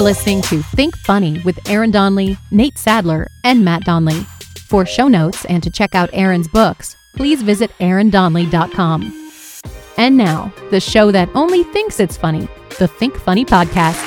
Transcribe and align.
are 0.00 0.02
listening 0.02 0.40
to 0.40 0.62
Think 0.62 0.96
Funny 0.96 1.40
with 1.40 1.58
Aaron 1.68 1.90
Donley, 1.90 2.38
Nate 2.50 2.78
Sadler, 2.78 3.26
and 3.44 3.62
Matt 3.62 3.84
Donley. 3.84 4.24
For 4.66 4.86
show 4.86 5.08
notes 5.08 5.44
and 5.44 5.62
to 5.62 5.68
check 5.68 5.94
out 5.94 6.08
Aaron's 6.14 6.48
books, 6.48 6.96
please 7.16 7.42
visit 7.42 7.70
aarondonley.com. 7.80 9.32
And 9.98 10.16
now, 10.16 10.54
the 10.70 10.80
show 10.80 11.10
that 11.10 11.28
only 11.34 11.64
thinks 11.64 12.00
it's 12.00 12.16
funny, 12.16 12.48
the 12.78 12.88
Think 12.88 13.14
Funny 13.16 13.44
Podcast. 13.44 14.00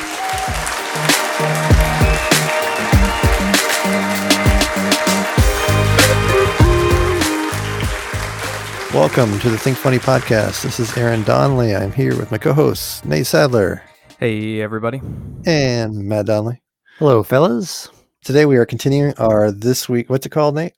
Welcome 8.95 9.37
to 9.41 9.49
the 9.51 9.59
Think 9.59 9.77
Funny 9.77 9.99
podcast. 9.99 10.63
This 10.63 10.79
is 10.79 10.97
Aaron 10.97 11.21
Donley. 11.23 11.75
I'm 11.75 11.91
here 11.91 12.17
with 12.17 12.31
my 12.31 12.39
co-hosts 12.39 13.05
Nate 13.05 13.27
Sadler 13.27 13.83
Hey, 14.23 14.61
everybody. 14.61 15.01
and 15.45 15.95
Matt 16.07 16.27
Donley. 16.27 16.61
Hello, 16.97 17.23
fellas. 17.23 17.89
Today 18.23 18.45
we 18.45 18.55
are 18.55 18.65
continuing 18.65 19.13
our 19.17 19.51
this 19.51 19.89
week. 19.89 20.09
What's 20.09 20.25
it 20.25 20.29
called, 20.29 20.55
Nate? 20.55 20.71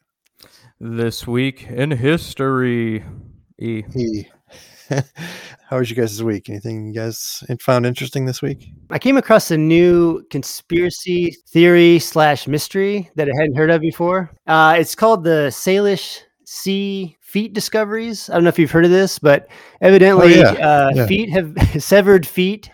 This 0.80 1.27
week 1.27 1.67
in 1.70 1.91
history. 1.91 3.03
E. 3.59 3.84
He. 3.94 4.27
How 5.70 5.77
was 5.77 5.91
you 5.91 5.95
guys 5.95 6.17
this 6.17 6.23
week? 6.23 6.50
Anything 6.50 6.88
you 6.88 6.94
guys 6.95 7.44
found 7.62 7.86
interesting 7.86 8.26
this 8.26 8.41
week? 8.41 8.67
I 8.89 8.98
came 8.98 9.16
across 9.16 9.52
a 9.52 9.58
new 9.58 10.23
conspiracy 10.31 11.38
theory 11.50 12.00
slash 12.00 12.48
mystery 12.48 13.12
that 13.14 13.27
I 13.30 13.31
hadn't 13.39 13.58
heard 13.58 13.70
of 13.70 13.80
before. 13.80 14.31
Uh, 14.48 14.75
it's 14.80 14.95
called 14.95 15.23
the 15.23 15.50
Salish 15.52 16.22
Sea 16.45 17.16
Feet 17.22 17.53
Discoveries. 17.53 18.27
I 18.27 18.34
don't 18.34 18.44
know 18.44 18.50
if 18.50 18.58
you've 18.58 18.72
heard 18.72 18.86
of 18.86 18.92
this, 18.92 19.20
but 19.20 19.48
evidently, 19.81 20.33
Oh, 20.44 20.52
yeah. 20.53 20.67
uh, 20.67 20.92
Yeah. 20.95 21.05
feet 21.05 21.30
have 21.30 21.53
severed 21.83 22.25
feet 22.25 22.72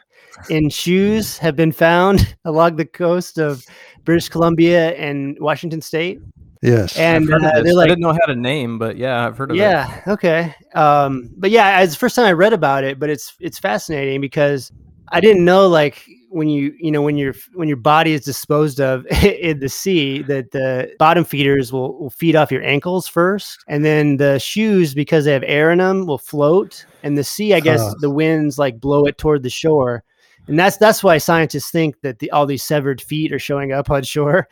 in 0.50 0.70
shoes 0.70 1.38
have 1.38 1.56
been 1.56 1.72
found 1.72 2.36
along 2.46 2.76
the 2.78 2.86
coast 2.86 3.38
of 3.38 3.64
British 4.06 4.30
Columbia 4.30 4.92
and 4.92 5.38
Washington 5.40 5.82
State. 5.82 6.20
Yes. 6.62 6.96
And 6.98 7.24
I've 7.24 7.30
heard 7.30 7.44
of 7.44 7.52
uh, 7.52 7.62
they're 7.64 7.72
I 7.74 7.76
like, 7.76 7.88
didn't 7.90 8.02
know 8.02 8.14
how 8.14 8.26
to 8.28 8.36
name, 8.36 8.78
but 8.78 8.96
yeah, 8.98 9.26
I've 9.26 9.38
heard 9.38 9.50
of 9.52 9.58
it. 9.58 9.60
yeah 9.60 10.02
okay 10.08 10.54
um 10.76 11.30
but 11.38 11.50
yeah 11.52 11.82
it's 11.82 11.94
the 11.94 12.00
first 12.00 12.16
time 12.16 12.26
i 12.26 12.32
read 12.32 12.54
about 12.54 12.84
it 12.86 12.98
but 13.00 13.10
it's 13.10 13.36
it's 13.42 13.60
fascinating 13.60 14.22
because 14.22 14.72
i 15.10 15.20
didn't 15.20 15.44
know 15.44 15.68
like 15.68 16.06
when 16.30 16.48
you 16.48 16.74
you 16.80 16.90
know 16.92 17.02
when 17.02 17.18
your 17.18 17.34
when 17.56 17.68
your 17.68 17.76
body 17.78 18.14
is 18.14 18.22
disposed 18.24 18.80
of 18.80 19.06
in 19.24 19.60
the 19.60 19.68
sea 19.68 20.22
that 20.24 20.52
the 20.52 20.90
bottom 21.00 21.26
feeders 21.26 21.74
will, 21.74 22.00
will 22.00 22.10
feed 22.12 22.36
off 22.36 22.52
your 22.52 22.64
ankles 22.64 23.06
first 23.08 23.60
and 23.68 23.84
then 23.84 24.16
the 24.18 24.40
shoes 24.40 24.94
because 24.94 25.26
they 25.26 25.34
have 25.34 25.44
air 25.46 25.72
in 25.72 25.80
them 25.80 26.06
will 26.06 26.18
float 26.20 26.86
and 27.04 27.18
the 27.18 27.24
sea 27.24 27.54
i 27.54 27.60
guess 27.60 27.82
Huh. 27.82 27.96
the 28.00 28.10
winds 28.10 28.58
like 28.58 28.80
blow 28.80 29.06
it 29.06 29.18
toward 29.18 29.44
the 29.44 29.50
shore 29.50 30.04
and 30.52 30.60
that's 30.60 30.78
that's 30.78 31.04
why 31.04 31.18
scientists 31.18 31.72
think 31.72 32.02
that 32.02 32.20
the, 32.20 32.30
all 32.32 32.46
these 32.46 32.62
severed 32.64 33.02
feet 33.02 33.32
are 33.32 33.40
showing 33.40 33.72
up 33.72 33.90
on 33.90 34.04
shore 34.04 34.48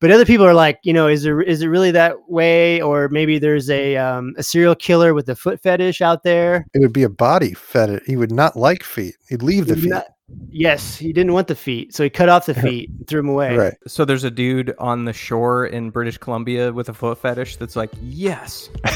but 0.00 0.10
other 0.10 0.24
people 0.24 0.46
are 0.46 0.54
like, 0.54 0.78
you 0.82 0.94
know, 0.94 1.08
is 1.08 1.24
there 1.24 1.42
is 1.42 1.60
it 1.60 1.66
really 1.66 1.90
that 1.90 2.30
way, 2.30 2.80
or 2.80 3.10
maybe 3.10 3.38
there's 3.38 3.68
a 3.68 3.98
um, 3.98 4.34
a 4.38 4.42
serial 4.42 4.74
killer 4.74 5.12
with 5.12 5.28
a 5.28 5.36
foot 5.36 5.60
fetish 5.60 6.00
out 6.00 6.22
there? 6.22 6.64
it 6.72 6.78
would 6.78 6.94
be 6.94 7.02
a 7.02 7.10
body 7.10 7.52
fetish. 7.52 8.02
He 8.06 8.16
would 8.16 8.32
not 8.32 8.56
like 8.56 8.82
feet. 8.82 9.16
He'd 9.28 9.42
leave 9.42 9.66
the 9.66 9.74
He's 9.74 9.84
feet. 9.84 9.90
not- 9.90 10.06
yes, 10.48 10.96
he 10.96 11.12
didn't 11.12 11.34
want 11.34 11.48
the 11.48 11.54
feet, 11.54 11.94
so 11.94 12.02
he 12.02 12.08
cut 12.08 12.30
off 12.30 12.46
the 12.46 12.54
feet, 12.62 12.88
and 12.88 13.06
threw 13.06 13.18
them 13.18 13.28
away. 13.28 13.54
Right. 13.54 13.74
So 13.86 14.06
there's 14.06 14.24
a 14.24 14.30
dude 14.30 14.74
on 14.78 15.04
the 15.04 15.12
shore 15.12 15.66
in 15.66 15.90
British 15.90 16.16
Columbia 16.16 16.72
with 16.72 16.88
a 16.88 16.94
foot 16.94 17.18
fetish 17.18 17.56
that's 17.56 17.76
like, 17.76 17.90
yes. 18.00 18.70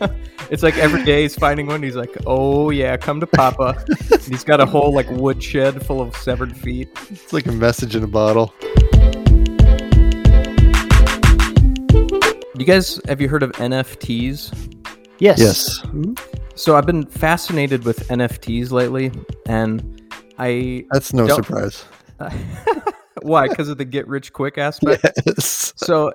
it's 0.50 0.64
like 0.64 0.76
every 0.78 1.04
day 1.04 1.22
he's 1.22 1.36
finding 1.36 1.66
one. 1.66 1.82
He's 1.82 1.94
like, 1.94 2.16
oh 2.26 2.70
yeah, 2.70 2.96
come 2.96 3.20
to 3.20 3.26
Papa. 3.26 3.84
And 4.10 4.22
he's 4.22 4.42
got 4.42 4.60
a 4.60 4.66
whole 4.66 4.92
like 4.92 5.08
woodshed 5.10 5.86
full 5.86 6.00
of 6.00 6.16
severed 6.16 6.56
feet. 6.56 6.88
It's 7.08 7.32
like 7.32 7.46
a 7.46 7.52
message 7.52 7.94
in 7.94 8.02
a 8.02 8.08
bottle. 8.08 8.52
You 12.56 12.66
guys, 12.66 13.00
have 13.08 13.20
you 13.20 13.28
heard 13.28 13.42
of 13.42 13.52
NFTs? 13.52 14.76
Yes. 15.18 15.38
Yes. 15.38 15.82
So 16.56 16.76
I've 16.76 16.84
been 16.84 17.06
fascinated 17.06 17.84
with 17.84 18.08
NFTs 18.08 18.70
lately, 18.70 19.12
and 19.46 20.02
I 20.38 20.84
That's 20.90 21.14
no 21.14 21.28
surprise. 21.28 21.84
why? 23.22 23.48
Because 23.48 23.68
of 23.68 23.78
the 23.78 23.84
get 23.84 24.08
rich 24.08 24.32
quick 24.32 24.58
aspect. 24.58 25.06
Yes. 25.26 25.72
So, 25.76 26.12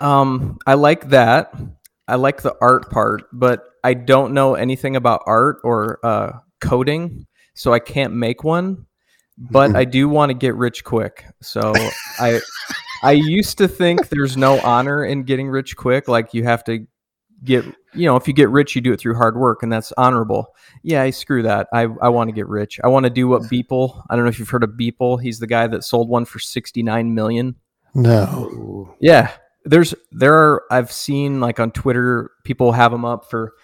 um, 0.00 0.58
I 0.66 0.74
like 0.74 1.08
that. 1.10 1.54
I 2.08 2.16
like 2.16 2.42
the 2.42 2.54
art 2.60 2.90
part, 2.90 3.24
but 3.32 3.64
I 3.82 3.94
don't 3.94 4.32
know 4.32 4.54
anything 4.54 4.96
about 4.96 5.22
art 5.26 5.58
or 5.64 5.98
uh, 6.04 6.32
coding, 6.60 7.26
so 7.54 7.72
I 7.72 7.78
can't 7.78 8.14
make 8.14 8.44
one. 8.44 8.86
But. 9.38 9.74
I 9.76 9.84
do 9.84 10.08
want 10.08 10.30
to 10.30 10.34
get 10.34 10.54
rich 10.54 10.84
quick. 10.84 11.24
So 11.42 11.72
I, 12.18 12.40
I 13.02 13.12
used 13.12 13.58
to 13.58 13.68
think 13.68 14.08
there's 14.08 14.36
no 14.36 14.60
honor 14.60 15.04
in 15.04 15.24
getting 15.24 15.48
rich 15.48 15.76
quick. 15.76 16.08
Like 16.08 16.32
you 16.32 16.44
have 16.44 16.64
to 16.64 16.86
get, 17.44 17.64
you 17.94 18.06
know, 18.06 18.16
if 18.16 18.26
you 18.26 18.34
get 18.34 18.50
rich, 18.50 18.74
you 18.74 18.80
do 18.80 18.92
it 18.92 19.00
through 19.00 19.16
hard 19.16 19.36
work, 19.36 19.62
and 19.62 19.72
that's 19.72 19.92
honorable. 19.98 20.54
Yeah, 20.82 21.02
I 21.02 21.10
screw 21.10 21.42
that. 21.42 21.68
I, 21.72 21.88
I 22.00 22.08
want 22.08 22.28
to 22.28 22.32
get 22.32 22.48
rich. 22.48 22.80
I 22.82 22.88
want 22.88 23.04
to 23.04 23.10
do 23.10 23.28
what 23.28 23.42
Beeple. 23.50 24.02
I 24.08 24.16
don't 24.16 24.24
know 24.24 24.30
if 24.30 24.38
you've 24.38 24.48
heard 24.48 24.64
of 24.64 24.70
Beeple. 24.70 25.20
He's 25.20 25.38
the 25.38 25.46
guy 25.46 25.66
that 25.66 25.84
sold 25.84 26.08
one 26.08 26.24
for 26.24 26.38
sixty 26.38 26.82
nine 26.82 27.14
million. 27.14 27.56
No. 27.94 28.94
Yeah, 29.00 29.32
there's 29.66 29.94
there 30.12 30.34
are 30.34 30.62
I've 30.70 30.92
seen 30.92 31.40
like 31.40 31.60
on 31.60 31.72
Twitter 31.72 32.30
people 32.44 32.72
have 32.72 32.92
them 32.92 33.04
up 33.04 33.28
for 33.28 33.54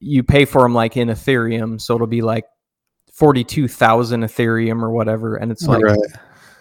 you 0.00 0.22
pay 0.22 0.44
for 0.44 0.62
them 0.62 0.74
like 0.74 0.96
in 0.96 1.08
Ethereum, 1.08 1.80
so 1.80 1.94
it'll 1.94 2.06
be 2.06 2.22
like 2.22 2.44
forty 3.12 3.44
two 3.44 3.68
thousand 3.68 4.22
Ethereum 4.22 4.82
or 4.82 4.90
whatever, 4.90 5.36
and 5.36 5.52
it's 5.52 5.66
like 5.66 5.84
right. 5.84 5.98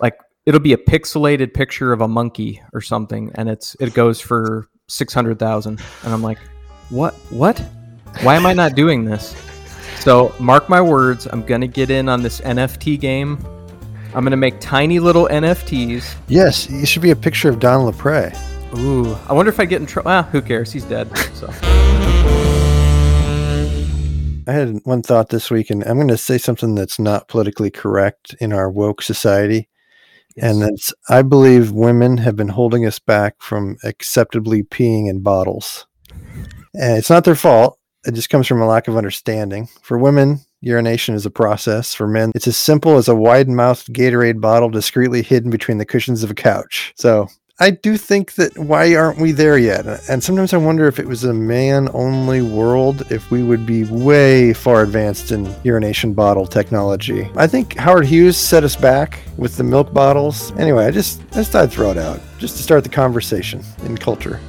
like 0.01 0.17
it'll 0.45 0.59
be 0.59 0.73
a 0.73 0.77
pixelated 0.77 1.53
picture 1.53 1.93
of 1.93 2.01
a 2.01 2.07
monkey 2.07 2.61
or 2.73 2.81
something, 2.81 3.31
and 3.35 3.49
it's 3.49 3.75
it 3.79 3.93
goes 3.93 4.19
for 4.19 4.67
six 4.87 5.13
hundred 5.13 5.39
thousand, 5.39 5.81
and 6.03 6.13
I'm 6.13 6.21
like, 6.21 6.39
what 6.89 7.13
what? 7.29 7.57
Why 8.21 8.35
am 8.35 8.45
I 8.45 8.53
not 8.53 8.75
doing 8.75 9.05
this? 9.05 9.35
So 9.99 10.33
mark 10.39 10.67
my 10.67 10.81
words, 10.81 11.27
I'm 11.31 11.43
gonna 11.43 11.67
get 11.67 11.89
in 11.89 12.09
on 12.09 12.21
this 12.21 12.41
NFT 12.41 12.99
game. 12.99 13.37
I'm 14.13 14.23
gonna 14.23 14.37
make 14.37 14.59
tiny 14.59 14.99
little 14.99 15.27
NFTs. 15.27 16.15
Yes. 16.27 16.67
It 16.69 16.87
should 16.87 17.03
be 17.03 17.11
a 17.11 17.15
picture 17.15 17.49
of 17.49 17.59
Don 17.59 17.89
LaPre. 17.89 18.48
Ooh, 18.77 19.15
I 19.27 19.33
wonder 19.33 19.51
if 19.51 19.59
I 19.59 19.65
get 19.65 19.81
in 19.81 19.87
trouble. 19.87 20.11
Ah, 20.11 20.23
who 20.31 20.41
cares? 20.41 20.71
He's 20.71 20.85
dead. 20.85 21.09
So 21.33 21.47
I 24.47 24.51
had 24.51 24.79
one 24.83 25.01
thought 25.01 25.29
this 25.29 25.49
week, 25.49 25.69
and 25.69 25.83
I'm 25.83 25.95
going 25.95 26.07
to 26.09 26.17
say 26.17 26.37
something 26.37 26.75
that's 26.75 26.99
not 26.99 27.27
politically 27.27 27.71
correct 27.71 28.35
in 28.39 28.53
our 28.53 28.69
woke 28.69 29.01
society. 29.01 29.69
And 30.37 30.61
that's, 30.61 30.93
I 31.09 31.23
believe 31.23 31.71
women 31.71 32.17
have 32.17 32.35
been 32.35 32.49
holding 32.49 32.85
us 32.85 32.99
back 32.99 33.41
from 33.41 33.77
acceptably 33.83 34.63
peeing 34.63 35.09
in 35.09 35.21
bottles. 35.21 35.87
And 36.73 36.97
it's 36.97 37.09
not 37.09 37.25
their 37.25 37.35
fault. 37.35 37.77
It 38.05 38.13
just 38.13 38.29
comes 38.29 38.47
from 38.47 38.61
a 38.61 38.67
lack 38.67 38.87
of 38.87 38.95
understanding. 38.95 39.67
For 39.81 39.97
women, 39.97 40.39
urination 40.61 41.15
is 41.15 41.25
a 41.25 41.31
process. 41.31 41.93
For 41.93 42.07
men, 42.07 42.31
it's 42.35 42.47
as 42.47 42.55
simple 42.55 42.97
as 42.97 43.07
a 43.07 43.15
wide 43.15 43.49
mouthed 43.49 43.87
Gatorade 43.87 44.39
bottle 44.39 44.69
discreetly 44.69 45.23
hidden 45.23 45.49
between 45.49 45.79
the 45.79 45.85
cushions 45.85 46.23
of 46.23 46.31
a 46.31 46.35
couch. 46.35 46.93
So 46.95 47.27
I 47.61 47.71
do 47.71 47.97
think 47.97 48.35
that 48.35 48.57
why 48.57 48.95
aren't 48.95 49.19
we 49.19 49.33
there 49.33 49.57
yet? 49.57 49.85
And 50.09 50.23
sometimes 50.23 50.53
I 50.53 50.57
wonder 50.57 50.87
if 50.87 50.97
it 50.97 51.05
was 51.05 51.25
a 51.25 51.33
man 51.33 51.89
only 51.93 52.41
world, 52.41 53.11
if 53.11 53.31
we 53.31 53.43
would 53.43 53.65
be 53.65 53.83
way 53.83 54.53
far 54.53 54.81
advanced 54.81 55.33
in 55.33 55.53
urination 55.65 56.13
bottle 56.13 56.47
technology. 56.47 57.29
I 57.35 57.47
think 57.47 57.75
Howard 57.75 58.05
Hughes 58.05 58.37
set 58.37 58.63
us 58.63 58.77
back 58.77 59.19
with 59.35 59.57
the 59.57 59.65
milk 59.65 59.93
bottles. 59.93 60.53
Anyway, 60.57 60.85
I 60.85 60.91
just, 60.91 61.21
I 61.31 61.35
just 61.35 61.51
thought 61.51 61.63
I'd 61.63 61.71
throw 61.73 61.91
it 61.91 61.97
out 61.97 62.21
just 62.37 62.55
to 62.55 62.63
start 62.63 62.85
the 62.85 62.89
conversation 62.89 63.61
in 63.83 63.97
culture. 63.97 64.39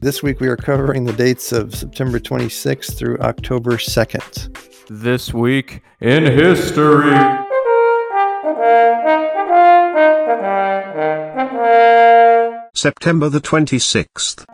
This 0.00 0.22
week 0.22 0.40
we 0.40 0.48
are 0.48 0.56
covering 0.56 1.04
the 1.04 1.12
dates 1.12 1.52
of 1.52 1.74
September 1.74 2.18
26th 2.18 2.96
through 2.96 3.18
October 3.18 3.72
2nd. 3.72 4.88
this 4.88 5.34
week 5.34 5.82
in 6.00 6.24
history. 6.24 7.45
September 12.76 13.30
the 13.30 13.40
26th. 13.40 14.44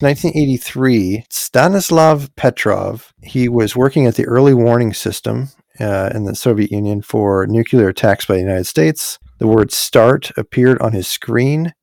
1983, 0.00 1.24
Stanislav 1.30 2.34
Petrov, 2.34 3.14
he 3.22 3.48
was 3.48 3.76
working 3.76 4.06
at 4.06 4.16
the 4.16 4.26
early 4.26 4.52
warning 4.52 4.92
system 4.92 5.50
uh, 5.78 6.10
in 6.12 6.24
the 6.24 6.34
Soviet 6.34 6.72
Union 6.72 7.00
for 7.00 7.46
nuclear 7.46 7.88
attacks 7.88 8.26
by 8.26 8.34
the 8.34 8.40
United 8.40 8.66
States. 8.66 9.20
The 9.38 9.46
word 9.46 9.70
START 9.70 10.32
appeared 10.36 10.80
on 10.80 10.94
his 10.94 11.06
screen, 11.06 11.74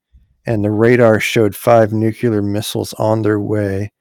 and 0.45 0.61
the 0.61 0.71
radar 0.71 1.21
showed 1.21 1.55
five 1.55 1.93
nuclear 1.93 2.41
missiles 2.41 2.93
on 2.95 3.21
their 3.21 3.39
way 3.39 3.91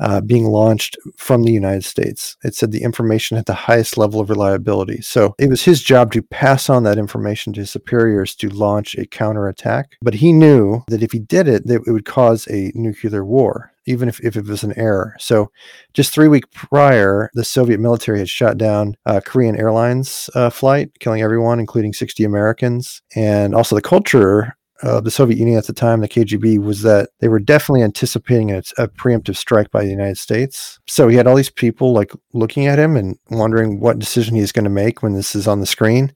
uh, 0.00 0.20
being 0.20 0.44
launched 0.46 0.96
from 1.16 1.42
the 1.42 1.52
United 1.52 1.84
States. 1.84 2.36
It 2.44 2.54
said 2.54 2.72
the 2.72 2.82
information 2.82 3.36
had 3.36 3.46
the 3.46 3.54
highest 3.54 3.96
level 3.96 4.20
of 4.20 4.30
reliability. 4.30 5.00
So 5.00 5.34
it 5.38 5.48
was 5.48 5.64
his 5.64 5.82
job 5.82 6.12
to 6.12 6.22
pass 6.22 6.68
on 6.68 6.82
that 6.84 6.98
information 6.98 7.52
to 7.54 7.60
his 7.60 7.70
superiors 7.70 8.34
to 8.36 8.48
launch 8.48 8.94
a 8.96 9.06
counterattack. 9.06 9.96
But 10.02 10.14
he 10.14 10.32
knew 10.32 10.82
that 10.88 11.02
if 11.02 11.12
he 11.12 11.18
did 11.18 11.48
it, 11.48 11.66
that 11.66 11.82
it 11.86 11.92
would 11.92 12.04
cause 12.04 12.46
a 12.48 12.72
nuclear 12.74 13.24
war. 13.24 13.72
even 13.86 14.08
if, 14.08 14.18
if 14.20 14.36
it 14.36 14.46
was 14.46 14.64
an 14.64 14.76
error. 14.76 15.14
So, 15.18 15.50
just 15.94 16.12
three 16.12 16.26
weeks 16.26 16.48
prior, 16.52 17.30
the 17.34 17.44
Soviet 17.44 17.78
military 17.78 18.18
had 18.18 18.28
shot 18.28 18.58
down 18.58 18.96
a 19.06 19.20
Korean 19.20 19.56
Airlines 19.56 20.28
uh, 20.34 20.50
flight, 20.50 20.90
killing 20.98 21.22
everyone, 21.22 21.60
including 21.60 21.92
60 21.92 22.24
Americans. 22.24 23.00
And 23.14 23.54
also, 23.54 23.76
the 23.76 23.82
culture 23.82 24.55
of 24.82 25.04
the 25.04 25.10
Soviet 25.10 25.38
Union 25.38 25.58
at 25.58 25.66
the 25.66 25.72
time, 25.72 26.00
the 26.00 26.08
KGB, 26.08 26.58
was 26.58 26.82
that 26.82 27.10
they 27.20 27.28
were 27.28 27.38
definitely 27.38 27.82
anticipating 27.82 28.52
a, 28.52 28.58
a 28.78 28.88
preemptive 28.88 29.36
strike 29.36 29.70
by 29.70 29.82
the 29.82 29.90
United 29.90 30.18
States. 30.18 30.78
So 30.86 31.08
he 31.08 31.16
had 31.16 31.26
all 31.26 31.36
these 31.36 31.50
people 31.50 31.92
like 31.92 32.12
looking 32.32 32.66
at 32.66 32.78
him 32.78 32.96
and 32.96 33.18
wondering 33.30 33.80
what 33.80 33.98
decision 33.98 34.36
he's 34.36 34.52
going 34.52 34.64
to 34.64 34.70
make 34.70 35.02
when 35.02 35.14
this 35.14 35.34
is 35.34 35.48
on 35.48 35.60
the 35.60 35.66
screen. 35.66 36.12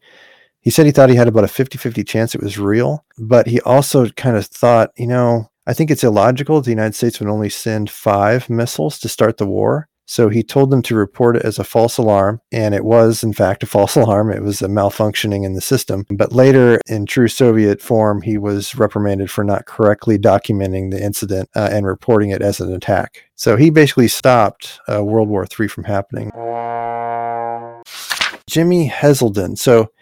He 0.61 0.71
said 0.71 0.85
he 0.85 0.93
thought 0.93 1.09
he 1.09 1.17
had 1.17 1.29
about 1.29 1.45
a 1.45 1.49
50 1.49 1.79
50 1.79 2.05
chance 2.05 2.35
it 2.35 2.43
was 2.43 2.59
real, 2.59 3.05
but 3.19 3.47
he 3.47 3.61
also 3.63 4.09
kind 4.11 4.37
of 4.37 4.47
thought, 4.47 4.91
you 4.97 5.07
know, 5.07 5.51
I 5.67 5.73
think 5.73 5.91
it's 5.91 6.05
illogical. 6.05 6.61
The 6.61 6.71
United 6.71 6.95
States 6.95 7.21
would 7.21 7.29
only 7.29 7.49
send 7.49 7.91
five 7.91 8.51
missiles 8.51 8.99
to 9.01 9.09
start 9.09 9.37
the 9.37 9.47
war. 9.47 9.89
So 10.11 10.29
he 10.29 10.43
told 10.43 10.71
them 10.71 10.83
to 10.83 10.97
report 10.97 11.37
it 11.37 11.45
as 11.45 11.61
a 11.61 11.65
false 11.65 11.97
alarm, 11.97 12.41
and 12.51 12.75
it 12.75 12.85
was, 12.85 13.23
in 13.23 13.33
fact, 13.33 13.63
a 13.63 13.67
false 13.77 13.95
alarm. 13.95 14.33
It 14.33 14.43
was 14.43 14.61
a 14.61 14.67
malfunctioning 14.67 15.45
in 15.45 15.53
the 15.53 15.61
system. 15.61 16.05
But 16.11 16.33
later, 16.33 16.81
in 16.89 17.07
true 17.07 17.29
Soviet 17.29 17.81
form, 17.81 18.23
he 18.23 18.37
was 18.37 18.75
reprimanded 18.75 19.31
for 19.31 19.45
not 19.45 19.67
correctly 19.67 20.19
documenting 20.19 20.91
the 20.91 21.01
incident 21.01 21.49
uh, 21.55 21.69
and 21.71 21.87
reporting 21.87 22.31
it 22.31 22.43
as 22.43 22.59
an 22.59 22.73
attack. 22.73 23.27
So 23.37 23.55
he 23.55 23.71
basically 23.71 24.09
stopped 24.09 24.81
uh, 24.93 25.05
World 25.05 25.29
War 25.29 25.47
III 25.47 25.69
from 25.69 25.85
happening. 25.85 26.33
Jimi 28.51 28.91
Heselden. 28.91 29.57
So 29.57 29.93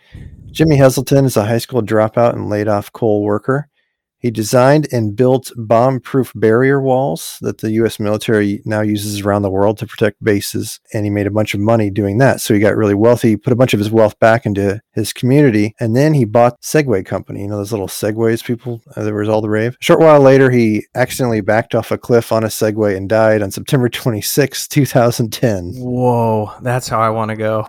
Jimi 0.53 0.79
Heselden 0.79 1.27
is 1.27 1.37
a 1.37 1.45
high 1.45 1.59
school 1.59 1.83
dropout 1.83 2.33
and 2.33 2.49
laid 2.49 2.67
off 2.67 2.91
coal 2.95 3.23
worker. 3.23 3.69
He 4.19 4.31
designed 4.31 4.88
and 4.93 5.15
built 5.15 5.53
bomb 5.56 6.00
proof 6.00 6.32
barrier 6.35 6.81
walls 6.81 7.38
that 7.41 7.59
the 7.59 7.70
US 7.73 8.00
military 8.00 8.62
now 8.65 8.81
uses 8.81 9.20
around 9.20 9.43
the 9.43 9.50
world 9.50 9.79
to 9.79 9.87
protect 9.87 10.23
bases. 10.23 10.81
And 10.93 11.05
he 11.05 11.11
made 11.11 11.26
a 11.26 11.31
bunch 11.31 11.55
of 11.55 11.61
money 11.61 11.91
doing 11.91 12.19
that. 12.19 12.41
So 12.41 12.55
he 12.55 12.61
got 12.61 12.76
really 12.76 12.94
wealthy, 12.94 13.37
put 13.37 13.53
a 13.53 13.56
bunch 13.56 13.75
of 13.75 13.79
his 13.79 13.91
wealth 13.91 14.19
back 14.19 14.44
into 14.44 14.81
his 14.93 15.12
community. 15.12 15.75
And 15.79 15.94
then 15.94 16.15
he 16.15 16.25
bought 16.25 16.61
Segway 16.61 17.05
Company, 17.06 17.43
you 17.43 17.49
know, 17.49 17.56
those 17.56 17.73
little 17.73 17.88
Segways 17.88 18.44
people, 18.44 18.82
uh, 18.97 19.05
there 19.05 19.15
was 19.15 19.29
all 19.29 19.41
the 19.41 19.49
rave. 19.49 19.76
A 19.81 19.85
short 19.85 20.00
while 20.00 20.21
later, 20.21 20.50
he 20.50 20.87
accidentally 20.94 21.41
backed 21.41 21.75
off 21.75 21.91
a 21.91 21.99
cliff 21.99 22.32
on 22.32 22.44
a 22.44 22.49
Segway 22.49 22.97
and 22.97 23.09
died 23.09 23.43
on 23.43 23.50
September 23.50 23.88
26, 23.88 24.69
2010. 24.69 25.75
Whoa, 25.76 26.53
that's 26.62 26.88
how 26.88 27.00
I 27.00 27.11
want 27.11 27.31
to 27.31 27.37
go. 27.37 27.67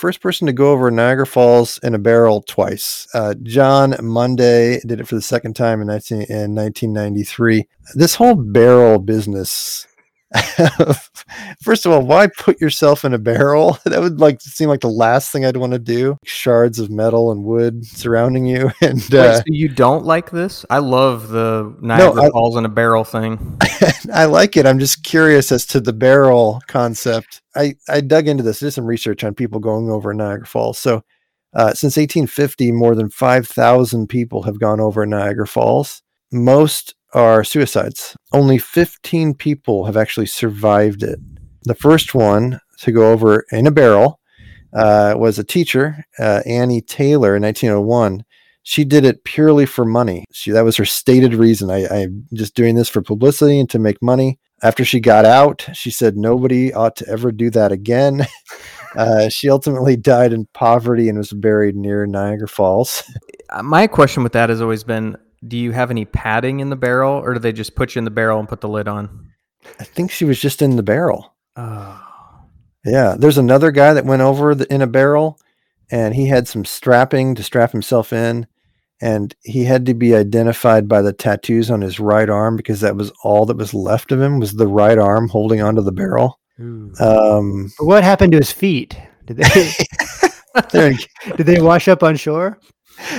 First 0.00 0.22
person 0.22 0.46
to 0.46 0.54
go 0.54 0.72
over 0.72 0.90
Niagara 0.90 1.26
Falls 1.26 1.78
in 1.82 1.94
a 1.94 1.98
barrel 1.98 2.40
twice. 2.40 3.06
Uh, 3.12 3.34
John 3.42 3.94
Munday 4.00 4.80
did 4.80 4.98
it 4.98 5.06
for 5.06 5.14
the 5.14 5.20
second 5.20 5.56
time 5.56 5.82
in, 5.82 5.88
19, 5.88 6.22
in 6.22 6.54
1993. 6.54 7.68
This 7.96 8.14
whole 8.14 8.34
barrel 8.34 8.98
business. 8.98 9.86
First 11.62 11.86
of 11.86 11.92
all, 11.92 12.02
why 12.02 12.28
put 12.38 12.60
yourself 12.60 13.04
in 13.04 13.14
a 13.14 13.18
barrel? 13.18 13.78
That 13.90 14.00
would 14.00 14.20
like 14.20 14.40
seem 14.40 14.68
like 14.68 14.82
the 14.82 14.88
last 14.88 15.32
thing 15.32 15.44
I'd 15.44 15.56
want 15.56 15.72
to 15.72 15.78
do. 15.78 16.16
Shards 16.24 16.78
of 16.78 16.90
metal 16.90 17.32
and 17.32 17.42
wood 17.42 17.84
surrounding 17.84 18.46
you, 18.46 18.70
and 18.80 18.98
Wait, 19.10 19.14
uh, 19.14 19.36
so 19.38 19.42
you 19.46 19.68
don't 19.68 20.04
like 20.04 20.30
this? 20.30 20.64
I 20.70 20.78
love 20.78 21.28
the 21.28 21.74
Niagara 21.80 22.24
I- 22.24 22.30
Falls 22.30 22.56
in 22.56 22.64
a 22.64 22.68
barrel 22.68 23.02
thing. 23.02 23.58
I 24.12 24.26
like 24.26 24.56
it. 24.56 24.66
I'm 24.66 24.78
just 24.78 25.02
curious 25.02 25.50
as 25.50 25.66
to 25.66 25.80
the 25.80 25.92
barrel 25.92 26.60
concept. 26.68 27.42
I, 27.56 27.74
I 27.88 28.00
dug 28.00 28.28
into 28.28 28.44
this, 28.44 28.60
did 28.60 28.70
some 28.70 28.86
research 28.86 29.24
on 29.24 29.34
people 29.34 29.58
going 29.58 29.90
over 29.90 30.14
Niagara 30.14 30.46
Falls. 30.46 30.78
So, 30.78 31.02
uh, 31.54 31.74
since 31.74 31.96
1850, 31.96 32.70
more 32.72 32.94
than 32.94 33.10
5,000 33.10 34.06
people 34.06 34.42
have 34.44 34.60
gone 34.60 34.78
over 34.78 35.04
Niagara 35.04 35.48
Falls. 35.48 36.02
Most 36.30 36.94
are 37.12 37.44
suicides. 37.44 38.16
Only 38.32 38.58
15 38.58 39.34
people 39.34 39.84
have 39.84 39.96
actually 39.96 40.26
survived 40.26 41.02
it. 41.02 41.18
The 41.64 41.74
first 41.74 42.14
one 42.14 42.60
to 42.78 42.92
go 42.92 43.12
over 43.12 43.44
in 43.52 43.66
a 43.66 43.70
barrel 43.70 44.20
uh, 44.72 45.14
was 45.16 45.38
a 45.38 45.44
teacher, 45.44 46.04
uh, 46.18 46.42
Annie 46.46 46.80
Taylor, 46.80 47.36
in 47.36 47.42
1901 47.42 48.24
she 48.62 48.84
did 48.84 49.04
it 49.04 49.24
purely 49.24 49.66
for 49.66 49.84
money. 49.84 50.24
She 50.32 50.50
that 50.50 50.64
was 50.64 50.76
her 50.76 50.84
stated 50.84 51.34
reason. 51.34 51.70
I, 51.70 51.86
I'm 51.86 52.26
just 52.34 52.54
doing 52.54 52.74
this 52.76 52.88
for 52.88 53.02
publicity 53.02 53.58
and 53.58 53.70
to 53.70 53.78
make 53.78 54.02
money. 54.02 54.38
After 54.62 54.84
she 54.84 55.00
got 55.00 55.24
out, 55.24 55.66
she 55.72 55.90
said 55.90 56.16
nobody 56.16 56.72
ought 56.72 56.94
to 56.96 57.08
ever 57.08 57.32
do 57.32 57.50
that 57.50 57.72
again. 57.72 58.26
Uh, 58.96 59.28
she 59.28 59.48
ultimately 59.48 59.96
died 59.96 60.32
in 60.32 60.48
poverty 60.52 61.08
and 61.08 61.16
was 61.16 61.32
buried 61.32 61.76
near 61.76 62.06
Niagara 62.06 62.48
Falls. 62.48 63.04
My 63.62 63.86
question 63.86 64.24
with 64.24 64.32
that 64.32 64.50
has 64.50 64.60
always 64.60 64.82
been 64.82 65.16
do 65.46 65.56
you 65.56 65.72
have 65.72 65.90
any 65.90 66.04
padding 66.04 66.60
in 66.60 66.70
the 66.70 66.76
barrel 66.76 67.14
or 67.14 67.34
do 67.34 67.40
they 67.40 67.52
just 67.52 67.74
put 67.74 67.94
you 67.94 68.00
in 68.00 68.04
the 68.04 68.10
barrel 68.10 68.38
and 68.38 68.48
put 68.48 68.60
the 68.60 68.68
lid 68.68 68.88
on? 68.88 69.28
I 69.78 69.84
think 69.84 70.10
she 70.10 70.24
was 70.24 70.40
just 70.40 70.62
in 70.62 70.76
the 70.76 70.82
barrel. 70.82 71.34
Oh. 71.56 72.06
Yeah, 72.84 73.16
there's 73.18 73.38
another 73.38 73.70
guy 73.70 73.92
that 73.92 74.06
went 74.06 74.22
over 74.22 74.54
the, 74.54 74.72
in 74.72 74.80
a 74.80 74.86
barrel, 74.86 75.38
and 75.90 76.14
he 76.14 76.28
had 76.28 76.48
some 76.48 76.64
strapping 76.64 77.34
to 77.34 77.42
strap 77.42 77.72
himself 77.72 78.12
in, 78.12 78.46
and 79.02 79.34
he 79.42 79.64
had 79.64 79.84
to 79.86 79.94
be 79.94 80.14
identified 80.14 80.88
by 80.88 81.02
the 81.02 81.12
tattoos 81.12 81.70
on 81.70 81.82
his 81.82 82.00
right 82.00 82.28
arm 82.28 82.56
because 82.56 82.80
that 82.80 82.96
was 82.96 83.12
all 83.22 83.44
that 83.46 83.56
was 83.56 83.74
left 83.74 84.12
of 84.12 84.20
him 84.20 84.38
was 84.38 84.54
the 84.54 84.68
right 84.68 84.98
arm 84.98 85.28
holding 85.28 85.60
onto 85.60 85.82
the 85.82 85.92
barrel. 85.92 86.38
Um, 87.00 87.72
what 87.78 88.04
happened 88.04 88.32
to 88.32 88.38
his 88.38 88.52
feet? 88.52 88.98
Did 89.26 89.38
they 89.38 89.72
did 91.36 91.46
they 91.46 91.60
wash 91.60 91.88
up 91.88 92.02
on 92.02 92.16
shore? 92.16 92.58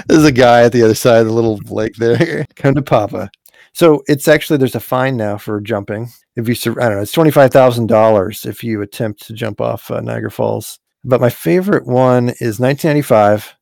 There's 0.08 0.26
a 0.26 0.32
guy 0.32 0.64
at 0.64 0.72
the 0.72 0.84
other 0.84 0.96
side 0.96 1.22
of 1.22 1.28
the 1.28 1.34
little 1.34 1.58
lake 1.66 1.96
there. 1.96 2.46
Come 2.56 2.76
to 2.76 2.82
Papa. 2.82 3.30
So 3.74 4.04
it's 4.08 4.28
actually 4.28 4.58
there's 4.58 4.76
a 4.76 4.80
fine 4.80 5.18
now 5.18 5.38
for 5.38 5.62
jumping. 5.62 6.10
If 6.36 6.48
you, 6.48 6.72
I 6.74 6.86
don't 6.88 6.96
know, 6.96 7.02
it's 7.02 7.12
twenty 7.12 7.32
five 7.32 7.52
thousand 7.52 7.88
dollars 7.88 8.46
if 8.46 8.64
you 8.64 8.82
attempt 8.82 9.26
to 9.28 9.34
jump 9.34 9.62
off 9.62 9.90
uh, 9.90 10.02
Niagara 10.02 10.32
Falls. 10.32 10.80
But 11.04 11.22
my 11.22 11.30
favorite 11.30 11.88
one 11.88 12.30
is 12.30 12.60
1995. 12.60 13.56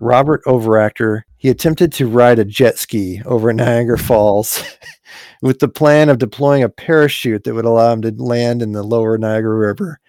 Robert 0.00 0.42
Overacker. 0.44 1.22
He 1.38 1.48
attempted 1.48 1.92
to 1.94 2.08
ride 2.08 2.38
a 2.38 2.44
jet 2.44 2.78
ski 2.78 3.20
over 3.24 3.52
Niagara 3.52 3.98
Falls 3.98 4.62
with 5.42 5.58
the 5.58 5.68
plan 5.68 6.08
of 6.08 6.18
deploying 6.18 6.62
a 6.62 6.68
parachute 6.68 7.44
that 7.44 7.54
would 7.54 7.64
allow 7.64 7.92
him 7.92 8.02
to 8.02 8.10
land 8.10 8.62
in 8.62 8.72
the 8.72 8.82
lower 8.82 9.18
Niagara 9.18 9.56
River. 9.56 10.00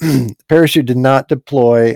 the 0.00 0.34
parachute 0.48 0.86
did 0.86 0.96
not 0.96 1.28
deploy 1.28 1.94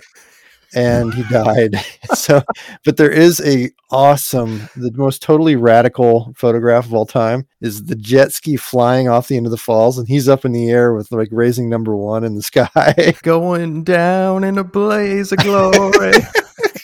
and 0.75 1.13
he 1.15 1.23
died. 1.25 1.77
so, 2.15 2.43
but 2.85 2.97
there 2.97 3.11
is 3.11 3.41
a 3.41 3.71
awesome, 3.91 4.69
the 4.77 4.93
most 4.93 5.23
totally 5.23 5.57
radical 5.57 6.33
photograph 6.37 6.87
of 6.87 6.95
all 6.95 7.07
time 7.07 7.47
is 7.61 7.85
the 7.85 7.95
jet 7.95 8.33
ski 8.33 8.57
flying 8.57 9.09
off 9.09 9.29
the 9.29 9.37
end 9.37 9.47
of 9.47 9.53
the 9.53 9.57
falls, 9.57 9.99
and 9.99 10.09
he's 10.09 10.29
up 10.29 10.45
in 10.45 10.53
the 10.53 10.71
air 10.71 10.93
with 10.93 11.13
like 11.13 11.29
raising 11.31 11.69
number 11.69 11.97
one 11.97 12.25
in 12.25 12.35
the 12.35 12.43
sky. 12.43 13.15
Going 13.23 13.85
down 13.85 14.45
in 14.45 14.59
a 14.59 14.65
blaze 14.65 15.33
of 15.33 15.39
glory. 15.39 16.13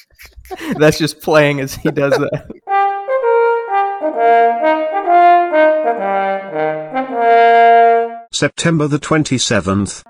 That's 0.78 0.98
just 0.98 1.20
playing 1.20 1.60
as 1.60 1.74
he 1.74 1.90
does 1.90 2.12
that. 2.12 2.48
September 8.32 8.88
the 8.88 8.98
27th. 8.98 10.02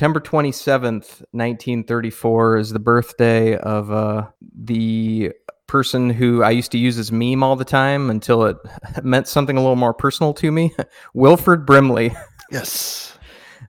September 0.00 0.20
27th, 0.20 1.20
1934 1.32 2.56
is 2.56 2.70
the 2.70 2.78
birthday 2.78 3.54
of 3.58 3.92
uh, 3.92 4.28
the 4.40 5.30
person 5.66 6.08
who 6.08 6.42
I 6.42 6.52
used 6.52 6.72
to 6.72 6.78
use 6.78 6.96
as 6.96 7.12
meme 7.12 7.42
all 7.42 7.54
the 7.54 7.66
time 7.66 8.08
until 8.08 8.46
it 8.46 8.56
meant 9.02 9.28
something 9.28 9.58
a 9.58 9.60
little 9.60 9.76
more 9.76 9.92
personal 9.92 10.32
to 10.32 10.50
me. 10.50 10.74
Wilford 11.12 11.66
Brimley. 11.66 12.16
Yes. 12.50 13.08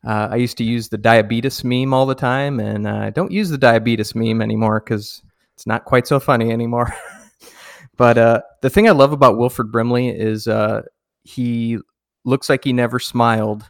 Uh, 0.07 0.29
I 0.31 0.37
used 0.37 0.57
to 0.57 0.63
use 0.63 0.89
the 0.89 0.97
diabetes 0.97 1.63
meme 1.63 1.93
all 1.93 2.07
the 2.07 2.15
time, 2.15 2.59
and 2.59 2.87
uh, 2.87 2.95
I 2.95 3.09
don't 3.11 3.31
use 3.31 3.51
the 3.51 3.57
diabetes 3.57 4.15
meme 4.15 4.41
anymore 4.41 4.79
because 4.79 5.21
it's 5.53 5.67
not 5.67 5.85
quite 5.85 6.07
so 6.07 6.19
funny 6.19 6.49
anymore. 6.49 6.91
but 7.97 8.17
uh, 8.17 8.41
the 8.61 8.69
thing 8.71 8.87
I 8.87 8.93
love 8.93 9.11
about 9.11 9.37
Wilford 9.37 9.71
Brimley 9.71 10.09
is 10.09 10.47
uh, 10.47 10.81
he 11.21 11.77
looks 12.25 12.49
like 12.49 12.63
he 12.63 12.73
never 12.73 12.97
smiled. 12.97 13.69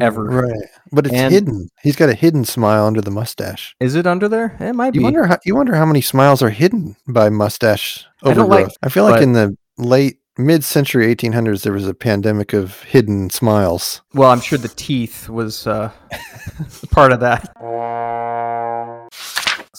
Ever. 0.00 0.24
Right. 0.24 0.68
But 0.92 1.06
it's 1.06 1.14
And- 1.14 1.32
hidden. 1.32 1.68
He's 1.82 1.96
got 1.96 2.08
a 2.10 2.14
hidden 2.14 2.44
smile 2.44 2.86
under 2.86 3.00
the 3.00 3.10
mustache. 3.10 3.74
Is 3.80 3.94
it 3.96 4.06
under 4.06 4.28
there? 4.28 4.56
It 4.60 4.74
might 4.74 4.94
You 4.94 5.00
be. 5.00 5.04
wonder 5.04 5.26
how 5.26 5.38
you 5.44 5.56
wonder 5.56 5.74
how 5.74 5.84
many 5.86 6.00
smiles 6.00 6.42
are 6.42 6.50
hidden 6.50 6.96
by 7.08 7.28
mustache 7.28 8.04
I 8.22 8.28
don't 8.34 8.38
overgrowth. 8.44 8.68
like- 8.68 8.76
I 8.82 8.88
feel 8.88 9.04
like 9.04 9.14
but- 9.14 9.22
in 9.22 9.32
the 9.32 9.56
late 9.78 10.18
mid-century 10.38 11.06
1800s 11.14 11.62
there 11.64 11.72
was 11.72 11.86
a 11.88 11.92
pandemic 11.94 12.52
of 12.52 12.82
hidden 12.84 13.30
smiles. 13.30 14.00
Well, 14.14 14.30
I'm 14.30 14.40
sure 14.40 14.58
the 14.58 14.68
teeth 14.68 15.28
was 15.28 15.66
uh, 15.66 15.90
part 16.92 17.12
of 17.12 17.20
that. 17.20 17.52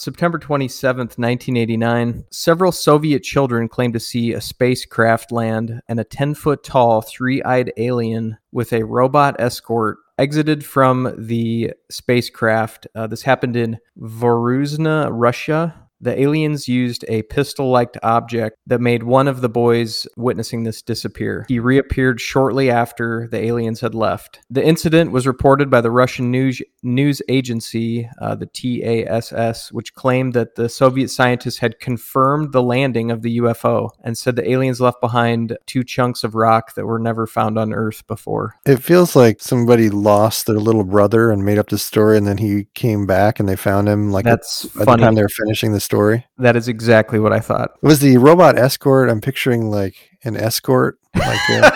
September 0.02 0.40
27th, 0.40 1.20
1989, 1.20 2.26
several 2.32 2.72
Soviet 2.72 3.22
children 3.22 3.70
claimed 3.70 3.94
to 3.94 4.00
see 4.00 4.34
a 4.34 4.42
spacecraft 4.42 5.32
land 5.32 5.80
and 5.88 6.00
a 6.00 6.04
10 6.04 6.34
foot 6.34 6.64
tall, 6.64 7.04
three 7.04 7.44
eyed 7.44 7.72
alien 7.78 8.36
with 8.52 8.74
a 8.74 8.84
robot 8.84 9.36
escort 9.38 10.00
exited 10.18 10.66
from 10.66 11.14
the 11.20 11.72
spacecraft. 11.92 12.88
Uh, 12.96 13.06
this 13.06 13.22
happened 13.22 13.56
in 13.56 13.78
Voronezh, 14.00 15.08
Russia. 15.12 15.88
The 16.02 16.20
aliens 16.20 16.68
used 16.68 17.06
a 17.08 17.22
pistol 17.24 17.70
like 17.70 17.96
object 18.02 18.58
that 18.66 18.82
made 18.82 19.04
one 19.04 19.28
of 19.28 19.42
the 19.42 19.50
boys 19.50 20.08
witnessing 20.18 20.64
this 20.64 20.82
disappear. 20.82 21.46
He 21.48 21.60
reappeared 21.60 22.20
shortly 22.20 22.72
after 22.72 23.28
the 23.30 23.38
aliens 23.38 23.82
had 23.82 23.94
left. 23.94 24.40
The 24.50 24.66
incident 24.66 25.12
was 25.12 25.28
reported 25.28 25.70
by 25.70 25.82
the 25.82 25.92
Russian 25.92 26.32
news, 26.32 26.60
news 26.82 27.22
agency, 27.30 28.10
uh, 28.20 28.34
the 28.34 28.48
TASS, 28.48 29.72
which 29.72 29.94
claimed 29.94 30.34
that 30.34 30.56
the 30.56 30.70
Soviet 30.70 31.10
scientists 31.10 31.60
had 31.60 31.80
confirmed 31.80 32.52
the 32.52 32.64
landing 32.64 33.12
of 33.12 33.22
the 33.22 33.38
UFO 33.38 33.90
and 34.04 34.18
said 34.18 34.36
the 34.36 34.50
aliens 34.50 34.82
left 34.82 35.02
behind 35.02 35.56
two 35.68 35.84
chunks 35.84 36.24
of 36.24 36.34
rock 36.34 36.74
that 36.74 36.88
were 36.88 37.00
never 37.00 37.28
found 37.28 37.60
on 37.60 37.74
Earth 37.74 38.08
before. 38.08 38.56
It 38.66 38.78
feels 38.78 39.16
like 39.16 39.40
somebody 39.40 39.92
lost 39.92 40.48
their 40.48 40.58
little 40.58 40.84
brother 40.84 41.30
and 41.30 41.46
made 41.46 41.60
up 41.60 41.70
this 41.70 41.84
story, 41.84 42.18
and 42.18 42.26
then 42.26 42.38
he 42.38 42.66
came 42.74 43.06
back 43.06 43.40
and 43.40 43.48
they 43.48 43.56
found 43.56 43.88
him 43.88 44.12
like 44.12 44.26
That's 44.26 44.66
at 44.66 44.88
the 44.88 44.96
time 44.98 45.14
they 45.14 45.22
were 45.22 45.30
finishing 45.30 45.74
the 45.74 45.80
story. 45.92 46.26
That 46.38 46.56
is 46.56 46.70
exactly 46.70 47.20
what 47.20 47.34
I 47.34 47.42
thought. 47.42 47.72
Was 47.84 48.00
the 48.00 48.18
robot 48.18 48.58
escort? 48.58 49.10
I'm 49.10 49.20
picturing 49.20 49.70
like 49.70 50.12
an 50.24 50.38
escort, 50.38 50.98
like 51.14 51.50
uh, 51.50 51.72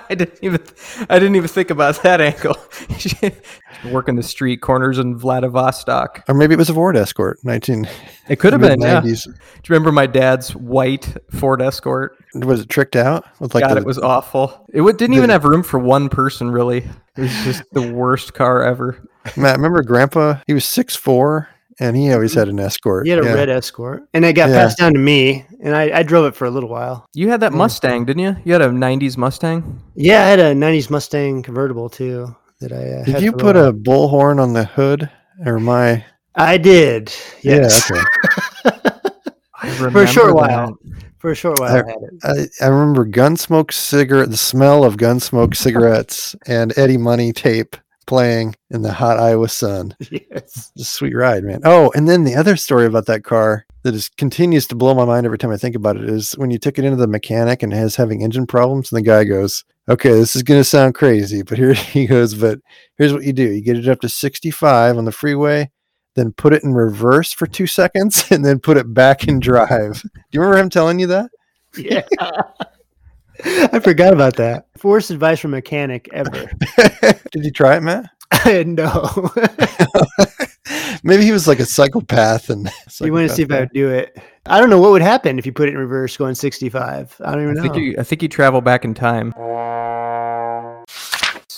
I 0.08 0.14
didn't 0.14 0.38
even 0.40 0.62
I 1.10 1.18
didn't 1.18 1.36
even 1.36 1.48
think 1.48 1.68
about 1.68 2.02
that 2.04 2.22
angle. 2.22 2.56
Working 3.92 4.16
the 4.16 4.22
street 4.22 4.62
corners 4.62 4.98
in 4.98 5.18
Vladivostok. 5.18 6.24
or 6.26 6.34
maybe 6.34 6.54
it 6.54 6.56
was 6.56 6.70
a 6.70 6.74
Ford 6.74 6.96
escort. 6.96 7.38
19 7.44 7.86
It 8.30 8.36
could 8.38 8.54
have 8.54 8.62
been. 8.62 8.80
Yeah. 8.80 9.02
Do 9.02 9.08
you 9.10 9.16
remember 9.68 9.92
my 9.92 10.06
dad's 10.06 10.56
white 10.56 11.14
Ford 11.30 11.60
Escort? 11.60 12.16
Was 12.34 12.60
it 12.60 12.70
tricked 12.70 12.96
out 12.96 13.26
with 13.40 13.54
like 13.54 13.64
God, 13.64 13.74
the, 13.74 13.80
it 13.82 13.84
was 13.84 13.98
awful. 13.98 14.66
It 14.72 14.80
didn't 14.96 15.16
even 15.16 15.28
have 15.28 15.44
room 15.44 15.62
for 15.62 15.78
one 15.78 16.08
person. 16.08 16.50
Really, 16.50 16.78
it 16.78 17.20
was 17.20 17.44
just 17.44 17.62
the 17.72 17.92
worst 17.92 18.32
car 18.32 18.62
ever. 18.62 19.06
Matt? 19.36 19.56
Remember 19.56 19.82
Grandpa? 19.82 20.40
He 20.46 20.54
was 20.54 20.64
six 20.64 20.96
four, 20.96 21.48
and 21.80 21.96
he 21.96 22.12
always 22.12 22.34
had 22.34 22.48
an 22.48 22.60
escort. 22.60 23.06
He 23.06 23.10
had 23.12 23.20
a 23.22 23.24
yeah. 23.26 23.34
red 23.34 23.48
Escort, 23.48 24.04
and 24.14 24.24
it 24.24 24.34
got 24.34 24.48
Yeah. 24.50 24.56
passed 24.56 24.78
down 24.78 24.92
to 24.94 24.98
me, 24.98 25.44
and 25.62 25.74
I, 25.74 25.98
I 25.98 26.02
drove 26.02 26.26
it 26.26 26.34
for 26.36 26.44
a 26.46 26.50
little 26.50 26.68
while. 26.68 27.06
You 27.14 27.28
had 27.30 27.40
that 27.40 27.52
Hmm. 27.52 27.58
Mustang, 27.58 28.04
didn't 28.04 28.22
you? 28.22 28.36
You 28.44 28.52
had 28.52 28.62
a 28.62 28.68
'90s 28.68 29.16
Mustang. 29.16 29.80
Yeah, 29.94 30.22
I 30.24 30.26
had 30.28 30.38
a 30.38 30.54
'90s 30.54 30.90
Mustang 30.90 31.42
convertible 31.42 31.88
too. 31.88 32.34
That 32.60 32.72
I 32.72 33.00
uh, 33.00 33.04
Did 33.04 33.22
you 33.22 33.32
for 33.32 33.38
put 33.38 33.56
while. 33.56 33.68
a 33.68 33.72
bullhorn 33.72 34.40
on 34.40 34.52
the 34.52 34.64
hood, 34.64 35.10
or 35.44 35.58
my? 35.58 36.04
I 36.36 36.56
did. 36.58 37.12
Yes. 37.42 37.90
Yeah, 37.90 38.02
okay. 38.66 38.78
I 39.62 39.70
For 39.70 40.02
a 40.02 40.06
short 40.06 40.28
remember 40.28 40.34
while. 40.34 40.78
For 41.18 41.30
a 41.30 41.34
short 41.34 41.58
while, 41.58 41.70
I, 41.70 41.74
I- 41.74 41.86
had 41.86 42.42
it. 42.42 42.50
I, 42.60 42.64
I 42.66 42.68
remember 42.68 43.06
Gunsmoke 43.06 43.72
cigarette, 43.72 44.30
the 44.30 44.36
smell 44.36 44.84
of 44.84 44.96
Gunsmoke 44.96 45.56
cigarettes 45.56 46.36
and 46.46 46.76
Eddie 46.78 46.98
Money 46.98 47.32
tape 47.32 47.76
playing 48.06 48.56
in 48.70 48.82
the 48.82 48.92
hot 48.92 49.18
Iowa 49.18 49.48
sun. 49.48 49.96
Yes. 50.10 50.70
It's 50.74 50.82
a 50.82 50.84
sweet 50.84 51.14
ride, 51.14 51.44
man. 51.44 51.60
Oh, 51.64 51.90
and 51.94 52.08
then 52.08 52.24
the 52.24 52.34
other 52.34 52.56
story 52.56 52.86
about 52.86 53.06
that 53.06 53.24
car 53.24 53.66
that 53.82 53.94
is 53.94 54.08
continues 54.08 54.66
to 54.68 54.74
blow 54.74 54.94
my 54.94 55.04
mind 55.04 55.26
every 55.26 55.38
time 55.38 55.50
I 55.50 55.56
think 55.56 55.74
about 55.74 55.96
it 55.96 56.08
is 56.08 56.32
when 56.32 56.50
you 56.50 56.58
took 56.58 56.78
it 56.78 56.84
into 56.84 56.96
the 56.96 57.06
mechanic 57.06 57.62
and 57.62 57.72
has 57.72 57.96
having 57.96 58.22
engine 58.22 58.46
problems, 58.46 58.90
and 58.90 58.98
the 58.98 59.02
guy 59.02 59.24
goes, 59.24 59.64
"Okay, 59.88 60.10
this 60.10 60.34
is 60.36 60.42
going 60.42 60.60
to 60.60 60.64
sound 60.64 60.94
crazy, 60.94 61.42
but 61.42 61.58
here 61.58 61.72
he 61.74 62.06
goes. 62.06 62.34
But 62.34 62.60
here's 62.96 63.12
what 63.12 63.24
you 63.24 63.32
do: 63.32 63.50
you 63.50 63.62
get 63.62 63.76
it 63.76 63.88
up 63.88 64.00
to 64.00 64.08
65 64.08 64.96
on 64.96 65.04
the 65.04 65.12
freeway." 65.12 65.70
Then 66.16 66.32
put 66.32 66.52
it 66.52 66.62
in 66.62 66.74
reverse 66.74 67.32
for 67.32 67.46
two 67.46 67.66
seconds 67.66 68.26
and 68.30 68.44
then 68.44 68.60
put 68.60 68.76
it 68.76 68.92
back 68.94 69.26
in 69.26 69.40
drive. 69.40 70.02
Do 70.02 70.10
you 70.30 70.40
remember 70.40 70.58
him 70.58 70.70
telling 70.70 71.00
you 71.00 71.08
that? 71.08 71.30
Yeah. 71.76 72.02
I 73.42 73.80
forgot 73.80 74.12
about 74.12 74.36
that. 74.36 74.66
Worst 74.82 75.10
advice 75.10 75.40
from 75.40 75.54
a 75.54 75.56
mechanic 75.56 76.08
ever. 76.12 76.50
Did 77.32 77.44
you 77.44 77.50
try 77.50 77.76
it, 77.76 77.82
Matt? 77.82 78.10
no. 78.66 79.30
Maybe 81.02 81.24
he 81.24 81.32
was 81.32 81.46
like 81.46 81.60
a 81.60 81.66
psychopath 81.66 82.48
and 82.50 82.70
you 83.00 83.12
want 83.12 83.28
to 83.28 83.34
see 83.34 83.42
if 83.42 83.50
I 83.50 83.60
would 83.60 83.72
do 83.72 83.90
it. 83.90 84.18
I 84.46 84.60
don't 84.60 84.70
know 84.70 84.80
what 84.80 84.92
would 84.92 85.02
happen 85.02 85.38
if 85.38 85.46
you 85.46 85.52
put 85.52 85.68
it 85.68 85.72
in 85.72 85.78
reverse 85.78 86.16
going 86.16 86.34
65. 86.34 87.16
I 87.24 87.32
don't 87.32 87.42
even 87.42 87.58
I 87.58 87.62
know. 87.62 87.62
think 87.62 87.76
you. 87.76 87.96
I 87.98 88.02
think 88.02 88.22
you 88.22 88.28
travel 88.28 88.60
back 88.60 88.84
in 88.84 88.94
time. 88.94 89.32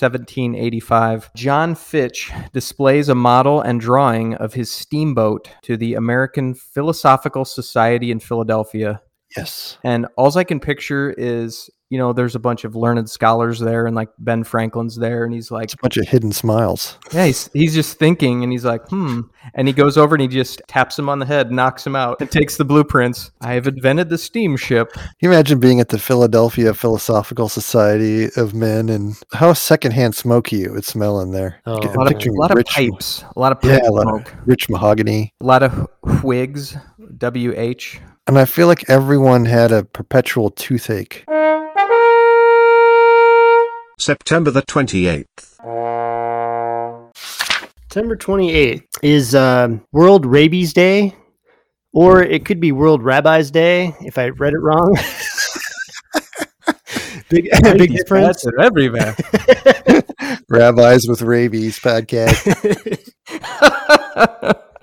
1785. 0.01 1.33
John 1.35 1.75
Fitch 1.75 2.31
displays 2.53 3.09
a 3.09 3.15
model 3.15 3.61
and 3.61 3.81
drawing 3.81 4.35
of 4.35 4.55
his 4.55 4.71
steamboat 4.71 5.49
to 5.63 5.77
the 5.77 5.95
American 5.95 6.55
Philosophical 6.55 7.45
Society 7.45 8.11
in 8.11 8.21
Philadelphia. 8.21 9.01
Yes. 9.37 9.79
And 9.85 10.07
all 10.17 10.37
I 10.39 10.45
can 10.45 10.61
picture 10.61 11.15
is, 11.17 11.71
you 11.89 11.99
know, 11.99 12.13
there's 12.13 12.35
a 12.35 12.41
bunch 12.41 12.65
of 12.65 12.75
learned 12.75 13.09
scholars 13.09 13.61
there, 13.61 13.87
and 13.87 13.95
like 13.95 14.09
Ben 14.19 14.43
Franklin's 14.43 14.97
there, 14.97 15.25
and 15.25 15.33
he's 15.33 15.53
like, 15.53 15.65
It's 15.65 15.75
a 15.75 15.79
bunch 15.81 15.97
of 15.97 16.09
hidden 16.09 16.33
smiles. 16.33 16.99
yeah, 17.13 17.27
he's, 17.27 17.49
he's 17.53 17.75
just 17.75 17.97
thinking, 17.97 18.43
and 18.43 18.51
he's 18.51 18.65
like, 18.65 18.89
hmm. 18.89 19.21
And 19.55 19.69
he 19.69 19.73
goes 19.73 19.97
over 19.97 20.17
and 20.17 20.21
he 20.23 20.27
just 20.27 20.61
taps 20.67 20.99
him 20.99 21.09
on 21.09 21.21
the 21.21 21.27
head, 21.27 21.53
knocks 21.53 21.87
him 21.87 21.95
out, 21.95 22.21
and 22.21 22.29
takes 22.29 22.57
the 22.57 22.65
blueprints. 22.65 23.31
I 23.41 23.53
have 23.53 23.69
invented 23.69 24.09
the 24.09 24.19
steamship. 24.19 24.93
Can 24.95 25.05
you 25.21 25.31
imagine 25.31 25.61
being 25.61 25.79
at 25.79 25.91
the 25.91 25.99
Philadelphia 26.01 26.75
Philosophical 26.75 27.49
Society 27.49 28.31
of 28.37 28.53
Men 28.53 28.89
and 28.89 29.17
how 29.33 29.53
secondhand 29.53 30.17
smoky 30.17 30.65
it 30.65 30.73
would 30.73 30.85
smell 30.85 31.21
in 31.21 31.31
there? 31.31 31.61
Oh, 31.67 31.75
A 31.77 31.87
lot 31.97 32.13
of, 32.13 32.21
a 32.27 32.31
lot 32.33 32.51
of 32.51 32.57
rich, 32.57 32.67
pipes, 32.69 33.23
a 33.37 33.39
lot 33.39 33.53
of 33.53 33.61
pipe 33.61 33.81
Yeah, 33.85 33.89
a 33.89 33.93
lot 33.93 34.09
of- 34.13 34.27
rich 34.45 34.69
mahogany. 34.69 35.33
a 35.41 35.45
lot 35.47 35.63
of 35.63 35.87
wigs, 36.25 36.77
W 37.19 37.53
H. 37.57 38.01
And 38.29 38.39
I 38.39 38.45
feel 38.45 38.67
like 38.67 38.91
everyone 38.91 39.45
had 39.45 39.71
a 39.71 39.85
perpetual 39.85 40.51
toothache. 40.51 41.25
September 43.99 44.51
the 44.51 44.63
28th. 44.63 45.27
September 47.89 48.17
28th 48.17 48.83
is 49.03 49.35
um, 49.37 49.85
World 49.93 50.27
Rabies 50.27 50.73
Day, 50.73 51.15
or 51.93 52.21
it 52.21 52.45
could 52.45 52.59
be 52.59 52.73
World 52.73 53.03
Rabbis 53.03 53.53
Day 53.53 53.95
if 54.01 54.19
I 54.19 54.31
read 54.31 54.55
it 54.55 54.61
wrong. 54.61 54.97
big, 57.29 57.49
big 57.63 57.97
difference. 57.97 58.43
That's 58.43 58.47
it 58.47 58.55
everywhere. 58.61 59.15
Rabbis 60.49 61.07
with 61.09 61.23
rabies 61.23 61.79
podcast. 61.79 62.43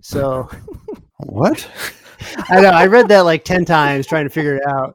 So 0.00 0.48
What? 1.18 1.68
I 2.48 2.60
know 2.60 2.68
I 2.70 2.86
read 2.86 3.08
that 3.08 3.20
like 3.20 3.44
ten 3.44 3.64
times 3.64 4.06
trying 4.06 4.24
to 4.24 4.30
figure 4.30 4.56
it 4.56 4.66
out. 4.66 4.94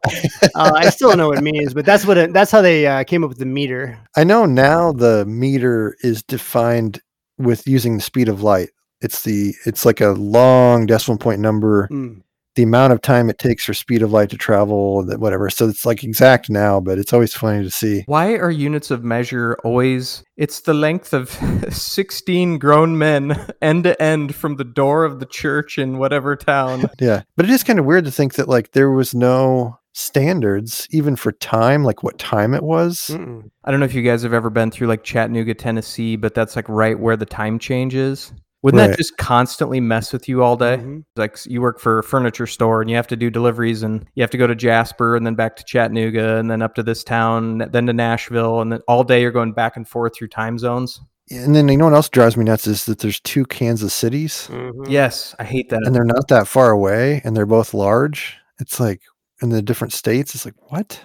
Uh, 0.55 0.73
I 0.75 0.89
still 0.89 1.09
don't 1.09 1.17
know 1.17 1.29
what 1.29 1.37
it 1.37 1.43
means, 1.43 1.73
but 1.73 1.85
that's 1.85 2.05
what 2.05 2.17
it, 2.17 2.33
that's 2.33 2.51
how 2.51 2.61
they 2.61 2.85
uh, 2.87 3.03
came 3.03 3.23
up 3.23 3.29
with 3.29 3.37
the 3.37 3.45
meter. 3.45 3.97
I 4.17 4.23
know 4.23 4.45
now 4.45 4.91
the 4.91 5.25
meter 5.25 5.95
is 6.01 6.23
defined 6.23 6.99
with 7.37 7.67
using 7.67 7.95
the 7.95 8.01
speed 8.03 8.27
of 8.27 8.41
light. 8.43 8.69
It's 9.01 9.23
the 9.23 9.53
it's 9.65 9.85
like 9.85 10.01
a 10.01 10.09
long 10.09 10.87
decimal 10.87 11.17
point 11.17 11.39
number, 11.41 11.87
Mm. 11.91 12.21
The 12.55 12.63
amount 12.63 12.93
of 12.93 13.01
time 13.01 13.29
it 13.29 13.37
takes 13.37 13.63
for 13.63 13.73
speed 13.73 14.01
of 14.01 14.11
light 14.11 14.29
to 14.29 14.37
travel, 14.37 15.05
that 15.05 15.19
whatever. 15.19 15.49
So 15.49 15.67
it's 15.67 15.85
like 15.85 16.03
exact 16.03 16.49
now, 16.49 16.79
but 16.79 16.97
it's 16.97 17.13
always 17.13 17.33
funny 17.33 17.63
to 17.63 17.71
see. 17.71 18.03
Why 18.07 18.33
are 18.33 18.51
units 18.51 18.91
of 18.91 19.03
measure 19.03 19.57
always? 19.63 20.23
It's 20.35 20.61
the 20.61 20.73
length 20.73 21.13
of 21.13 21.29
16 21.69 22.59
grown 22.59 22.97
men 22.97 23.53
end 23.61 23.85
to 23.85 24.01
end 24.01 24.35
from 24.35 24.57
the 24.57 24.63
door 24.63 25.05
of 25.05 25.19
the 25.19 25.25
church 25.25 25.77
in 25.77 25.97
whatever 25.97 26.35
town. 26.35 26.85
Yeah. 26.99 27.23
But 27.35 27.45
it 27.45 27.51
is 27.51 27.63
kind 27.63 27.79
of 27.79 27.85
weird 27.85 28.05
to 28.05 28.11
think 28.11 28.35
that 28.35 28.47
like 28.47 28.71
there 28.71 28.91
was 28.91 29.15
no 29.15 29.79
standards 29.93 30.87
even 30.91 31.15
for 31.15 31.31
time, 31.31 31.83
like 31.83 32.03
what 32.03 32.19
time 32.19 32.53
it 32.53 32.63
was. 32.63 33.07
Mm-mm. 33.09 33.49
I 33.63 33.71
don't 33.71 33.79
know 33.79 33.85
if 33.85 33.95
you 33.95 34.03
guys 34.03 34.21
have 34.23 34.33
ever 34.33 34.49
been 34.49 34.69
through 34.71 34.87
like 34.87 35.03
Chattanooga, 35.03 35.55
Tennessee, 35.55 36.15
but 36.15 36.35
that's 36.35 36.55
like 36.55 36.67
right 36.69 36.99
where 36.99 37.17
the 37.17 37.25
time 37.25 37.57
change 37.59 37.95
is. 37.95 38.33
Wouldn't 38.63 38.79
that 38.91 38.97
just 38.97 39.17
constantly 39.17 39.79
mess 39.79 40.13
with 40.13 40.29
you 40.29 40.43
all 40.43 40.55
day? 40.55 40.77
Mhm. 40.77 41.03
Like 41.15 41.37
you 41.45 41.61
work 41.61 41.79
for 41.79 41.97
a 41.99 42.03
furniture 42.03 42.45
store 42.45 42.81
and 42.81 42.89
you 42.89 42.95
have 42.95 43.07
to 43.07 43.15
do 43.15 43.29
deliveries 43.31 43.81
and 43.81 44.05
you 44.13 44.21
have 44.21 44.29
to 44.31 44.37
go 44.37 44.45
to 44.45 44.53
Jasper 44.55 45.15
and 45.15 45.25
then 45.25 45.33
back 45.35 45.55
to 45.55 45.63
Chattanooga 45.63 46.37
and 46.37 46.49
then 46.51 46.61
up 46.61 46.75
to 46.75 46.83
this 46.83 47.03
town, 47.03 47.57
then 47.71 47.87
to 47.87 47.93
Nashville, 47.93 48.61
and 48.61 48.71
then 48.71 48.81
all 48.87 49.03
day 49.03 49.21
you're 49.21 49.31
going 49.31 49.53
back 49.53 49.77
and 49.77 49.87
forth 49.87 50.15
through 50.15 50.27
time 50.27 50.59
zones. 50.59 51.01
And 51.31 51.55
then 51.55 51.69
you 51.69 51.77
know 51.77 51.85
what 51.85 51.93
else 51.93 52.09
drives 52.09 52.35
me 52.37 52.43
nuts 52.43 52.67
is 52.67 52.85
that 52.85 52.99
there's 52.99 53.19
two 53.21 53.45
Kansas 53.45 53.93
cities 53.93 54.47
Mhm. 54.51 54.85
Yes, 54.89 55.33
I 55.39 55.43
hate 55.43 55.69
that. 55.69 55.81
and 55.85 55.95
they're 55.95 56.03
not 56.03 56.27
that 56.27 56.47
far 56.47 56.69
away 56.71 57.21
and 57.23 57.35
they're 57.35 57.45
both 57.45 57.73
large. 57.73 58.35
It's 58.59 58.79
like 58.79 59.01
in 59.41 59.49
the 59.49 59.61
different 59.61 59.93
states, 59.93 60.35
it's 60.35 60.45
like, 60.45 60.55
what? 60.71 60.99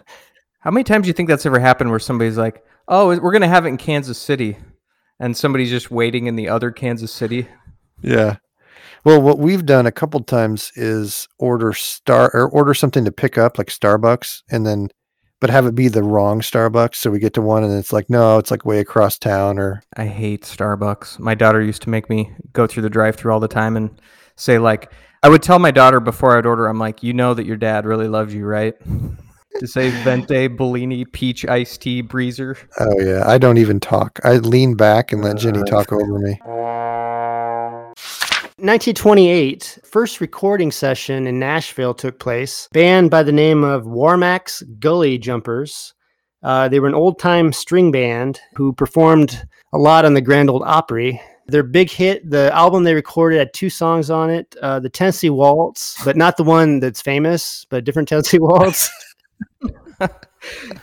How 0.61 0.71
many 0.71 0.85
times 0.85 1.05
do 1.05 1.09
you 1.09 1.13
think 1.15 1.29
that's 1.29 1.47
ever 1.47 1.59
happened 1.61 1.89
where 1.91 1.99
somebody's 2.01 2.37
like, 2.37 2.63
"Oh, 2.89 3.07
we're 3.09 3.31
going 3.31 3.41
to 3.41 3.49
have 3.49 3.65
it 3.65 3.69
in 3.69 3.77
Kansas 3.79 4.19
City," 4.19 4.59
and 5.19 5.37
somebody's 5.37 5.71
just 5.71 5.91
waiting 5.91 6.27
in 6.27 6.37
the 6.37 6.49
other 6.49 6.71
Kansas 6.71 7.13
City. 7.13 7.49
Yeah. 8.03 8.37
Well, 9.05 9.23
what 9.23 9.39
we've 9.39 9.65
done 9.65 9.87
a 9.87 9.93
couple 9.93 10.21
times 10.21 10.73
is 10.75 11.29
order 11.39 11.73
star 11.73 12.31
or 12.35 12.49
order 12.49 12.75
something 12.75 13.05
to 13.05 13.13
pick 13.13 13.39
up 13.39 13.59
like 13.59 13.69
Starbucks 13.69 14.43
and 14.51 14.67
then 14.67 14.89
but 15.39 15.51
have 15.51 15.67
it 15.67 15.75
be 15.75 15.89
the 15.89 16.03
wrong 16.03 16.41
Starbucks 16.41 16.97
so 16.97 17.11
we 17.11 17.19
get 17.19 17.35
to 17.35 17.43
one 17.43 17.63
and 17.63 17.73
it's 17.79 17.93
like 17.93 18.11
no, 18.11 18.39
it's 18.39 18.51
like 18.51 18.65
way 18.65 18.81
across 18.81 19.19
town 19.19 19.59
or 19.59 19.83
I 19.97 20.07
hate 20.07 20.43
Starbucks. 20.43 21.19
My 21.19 21.35
daughter 21.35 21.63
used 21.63 21.83
to 21.83 21.91
make 21.91 22.11
me 22.11 22.33
go 22.53 22.67
through 22.67 22.83
the 22.83 22.91
drive-through 22.91 23.33
all 23.33 23.41
the 23.41 23.49
time 23.49 23.77
and 23.77 24.01
say 24.35 24.59
like 24.59 24.91
I 25.23 25.29
would 25.29 25.43
tell 25.43 25.59
my 25.59 25.71
daughter 25.71 26.01
before 26.01 26.37
I'd 26.37 26.47
order 26.47 26.67
I'm 26.67 26.79
like, 26.79 27.03
"You 27.03 27.13
know 27.13 27.35
that 27.35 27.47
your 27.47 27.57
dad 27.57 27.85
really 27.85 28.09
loves 28.09 28.35
you, 28.35 28.47
right?" 28.47 28.75
To 29.61 29.67
say 29.67 29.91
Venti 30.03 30.49
Bellini 30.49 31.05
peach 31.05 31.47
iced 31.47 31.83
tea 31.83 32.03
breezer. 32.03 32.57
Oh 32.79 33.01
yeah, 33.01 33.25
I 33.27 33.39
don't 33.39 33.59
even 33.59 33.81
talk. 33.81 34.21
I 34.25 34.37
lean 34.37 34.75
back 34.75 35.13
and 35.13 35.23
let 35.23 35.39
Jenny 35.39 35.63
talk 35.65 35.93
over 35.93 36.19
me. 36.19 36.39
1928, 38.59 39.81
first 39.85 40.19
recording 40.21 40.73
session 40.73 41.27
in 41.27 41.39
Nashville 41.39 41.93
took 41.93 42.19
place. 42.19 42.69
Band 42.73 43.11
by 43.11 43.23
the 43.23 43.31
name 43.31 43.63
of 43.63 43.85
Warmack's 43.85 44.63
Gully 44.79 45.19
Jumpers. 45.19 45.93
Uh, 46.43 46.67
they 46.67 46.81
were 46.81 46.89
an 46.89 46.95
old 46.95 47.19
time 47.19 47.53
string 47.53 47.91
band 47.91 48.41
who 48.55 48.73
performed 48.73 49.47
a 49.75 49.79
lot 49.79 50.07
on 50.07 50.15
the 50.15 50.23
Grand 50.23 50.49
Ole 50.49 50.65
Opry. 50.65 51.21
Their 51.49 51.65
big 51.65 51.91
hit, 51.91 52.31
the 52.31 52.51
album 52.55 52.85
they 52.85 52.95
recorded 52.95 53.39
had 53.39 53.53
two 53.53 53.69
songs 53.69 54.11
on 54.11 54.31
it 54.31 54.57
uh, 54.63 54.81
the 54.81 54.89
Tennessee 54.89 55.29
Waltz, 55.29 56.03
but 56.03 56.17
not 56.17 56.39
the 56.39 56.45
one 56.45 56.81
that's 56.81 57.03
famous, 57.03 57.67
but 57.69 57.77
a 57.77 57.83
different 57.83 58.09
Tennessee 58.09 58.39
Waltz. 58.41 58.91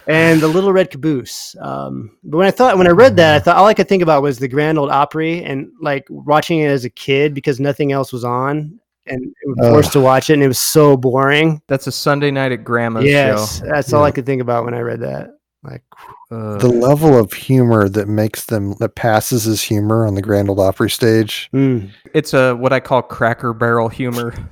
And 0.07 0.41
the 0.41 0.47
Little 0.47 0.73
Red 0.73 0.91
Caboose. 0.91 1.55
Um, 1.59 2.17
but 2.23 2.37
when 2.37 2.47
I 2.47 2.51
thought, 2.51 2.77
when 2.77 2.87
I 2.87 2.91
read 2.91 3.15
that, 3.17 3.35
I 3.35 3.39
thought 3.39 3.57
all 3.57 3.67
I 3.67 3.73
could 3.73 3.87
think 3.87 4.03
about 4.03 4.21
was 4.21 4.39
the 4.39 4.47
Grand 4.47 4.77
Old 4.77 4.89
Opry 4.89 5.43
and 5.43 5.71
like 5.81 6.05
watching 6.09 6.59
it 6.59 6.67
as 6.67 6.85
a 6.85 6.89
kid 6.89 7.33
because 7.33 7.59
nothing 7.59 7.91
else 7.91 8.11
was 8.11 8.23
on, 8.23 8.79
and 9.05 9.23
it 9.23 9.47
was 9.47 9.69
forced 9.69 9.93
to 9.93 9.99
watch 10.01 10.29
it, 10.29 10.33
and 10.33 10.43
it 10.43 10.47
was 10.47 10.59
so 10.59 10.97
boring. 10.97 11.61
That's 11.67 11.87
a 11.87 11.91
Sunday 11.91 12.31
night 12.31 12.51
at 12.51 12.63
grandma's 12.63 13.05
yes, 13.05 13.59
show. 13.59 13.65
that's 13.65 13.93
all 13.93 14.03
I 14.03 14.11
could 14.11 14.25
think 14.25 14.41
about 14.41 14.65
when 14.65 14.73
I 14.73 14.79
read 14.79 15.01
that. 15.01 15.29
Like, 15.63 15.83
Uh, 16.29 16.57
The 16.57 16.67
level 16.67 17.17
of 17.17 17.31
humor 17.31 17.87
that 17.87 18.09
makes 18.09 18.47
them 18.47 18.73
that 18.79 18.95
passes 18.95 19.47
as 19.47 19.61
humor 19.61 20.05
on 20.05 20.15
the 20.15 20.21
Grand 20.21 20.49
Old 20.49 20.59
Opry 20.59 20.89
stage. 20.89 21.49
mm. 21.53 21.89
it's 22.13 22.33
a 22.33 22.53
what 22.55 22.73
I 22.73 22.81
call 22.81 23.01
cracker 23.01 23.53
barrel 23.53 23.87
humor. 23.87 24.33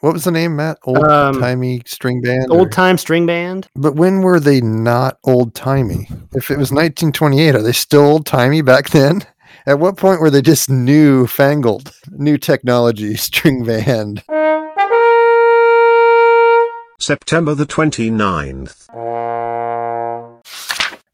What 0.00 0.14
was 0.14 0.24
the 0.24 0.30
name, 0.30 0.56
Matt? 0.56 0.78
Old 0.84 1.04
timey 1.04 1.82
string 1.84 2.22
band. 2.22 2.46
or- 2.50 2.54
Um, 2.54 2.60
old 2.60 2.72
time 2.72 2.96
string 2.96 3.26
band. 3.26 3.68
But 3.76 3.96
when 3.96 4.22
were 4.22 4.40
they 4.40 4.60
not 4.62 5.18
old 5.24 5.54
timey? 5.54 6.08
If 6.34 6.50
it 6.50 6.56
was 6.58 6.72
1928, 6.72 7.54
are 7.54 7.62
they 7.62 7.72
still 7.72 8.02
old 8.06 8.24
timey 8.26 8.62
back 8.62 8.88
then? 8.90 9.22
At 9.66 9.78
what 9.78 9.98
point 9.98 10.20
were 10.22 10.30
they 10.30 10.40
just 10.40 10.70
new 10.70 11.26
fangled, 11.26 11.92
new 12.10 12.38
technology 12.38 13.14
string 13.16 13.62
band? 13.64 14.22
September 16.98 17.54
the 17.54 17.66
29th. 17.66 18.86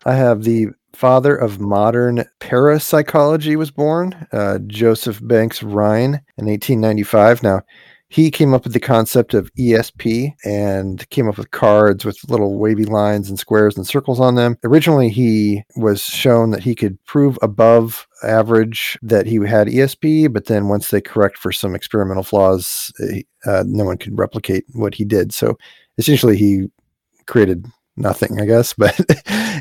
I 0.04 0.14
have 0.14 0.44
the 0.44 0.68
father 0.92 1.34
of 1.34 1.58
modern 1.60 2.24
parapsychology 2.38 3.56
was 3.56 3.70
born, 3.72 4.26
uh, 4.32 4.58
Joseph 4.66 5.18
Banks 5.22 5.62
Rhine 5.62 6.20
in 6.38 6.46
1895. 6.46 7.42
Now, 7.42 7.62
he 8.08 8.30
came 8.30 8.54
up 8.54 8.64
with 8.64 8.72
the 8.72 8.80
concept 8.80 9.34
of 9.34 9.52
ESP 9.54 10.32
and 10.44 11.08
came 11.10 11.28
up 11.28 11.38
with 11.38 11.50
cards 11.50 12.04
with 12.04 12.18
little 12.28 12.56
wavy 12.56 12.84
lines 12.84 13.28
and 13.28 13.38
squares 13.38 13.76
and 13.76 13.86
circles 13.86 14.20
on 14.20 14.36
them. 14.36 14.56
Originally, 14.64 15.08
he 15.08 15.62
was 15.76 16.02
shown 16.02 16.50
that 16.50 16.62
he 16.62 16.74
could 16.74 17.02
prove 17.04 17.36
above 17.42 18.06
average 18.22 18.96
that 19.02 19.26
he 19.26 19.36
had 19.36 19.66
ESP, 19.66 20.32
but 20.32 20.46
then 20.46 20.68
once 20.68 20.90
they 20.90 21.00
correct 21.00 21.36
for 21.36 21.50
some 21.50 21.74
experimental 21.74 22.22
flaws, 22.22 22.92
uh, 23.44 23.64
no 23.66 23.84
one 23.84 23.98
could 23.98 24.16
replicate 24.16 24.64
what 24.72 24.94
he 24.94 25.04
did. 25.04 25.34
So 25.34 25.58
essentially, 25.98 26.36
he 26.36 26.68
created 27.26 27.66
nothing, 27.96 28.40
I 28.40 28.46
guess. 28.46 28.72
But 28.78 29.00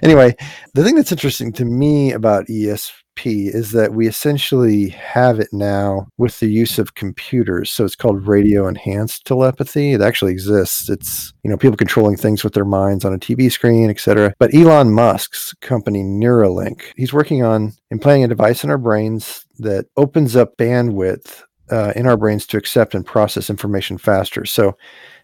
anyway, 0.03 0.35
the 0.75 0.83
thing 0.83 0.95
that's 0.95 1.11
interesting 1.11 1.51
to 1.53 1.65
me 1.65 2.11
about 2.11 2.45
ESP 2.45 2.91
is 3.23 3.71
that 3.71 3.93
we 3.93 4.07
essentially 4.07 4.89
have 4.89 5.39
it 5.39 5.49
now 5.51 6.07
with 6.17 6.39
the 6.39 6.47
use 6.47 6.77
of 6.77 6.95
computers. 6.95 7.71
So 7.71 7.85
it's 7.85 7.95
called 7.95 8.27
radio 8.27 8.67
enhanced 8.67 9.25
telepathy. 9.25 9.93
It 9.93 10.01
actually 10.01 10.31
exists. 10.31 10.89
It's, 10.89 11.33
you 11.43 11.49
know, 11.49 11.57
people 11.57 11.77
controlling 11.77 12.17
things 12.17 12.43
with 12.43 12.53
their 12.53 12.65
minds 12.65 13.05
on 13.05 13.13
a 13.13 13.19
TV 13.19 13.51
screen, 13.51 13.89
etc. 13.89 14.33
But 14.39 14.53
Elon 14.53 14.91
Musk's 14.91 15.53
company 15.61 16.03
Neuralink, 16.03 16.81
he's 16.95 17.13
working 17.13 17.43
on 17.43 17.73
implanting 17.91 18.25
a 18.25 18.27
device 18.27 18.63
in 18.63 18.69
our 18.69 18.77
brains 18.77 19.45
that 19.59 19.85
opens 19.97 20.35
up 20.35 20.57
bandwidth 20.57 21.43
uh, 21.71 21.93
in 21.95 22.05
our 22.07 22.17
brains 22.17 22.45
to 22.47 22.57
accept 22.57 22.93
and 22.93 23.05
process 23.05 23.49
information 23.49 23.97
faster. 23.97 24.45
So 24.45 24.77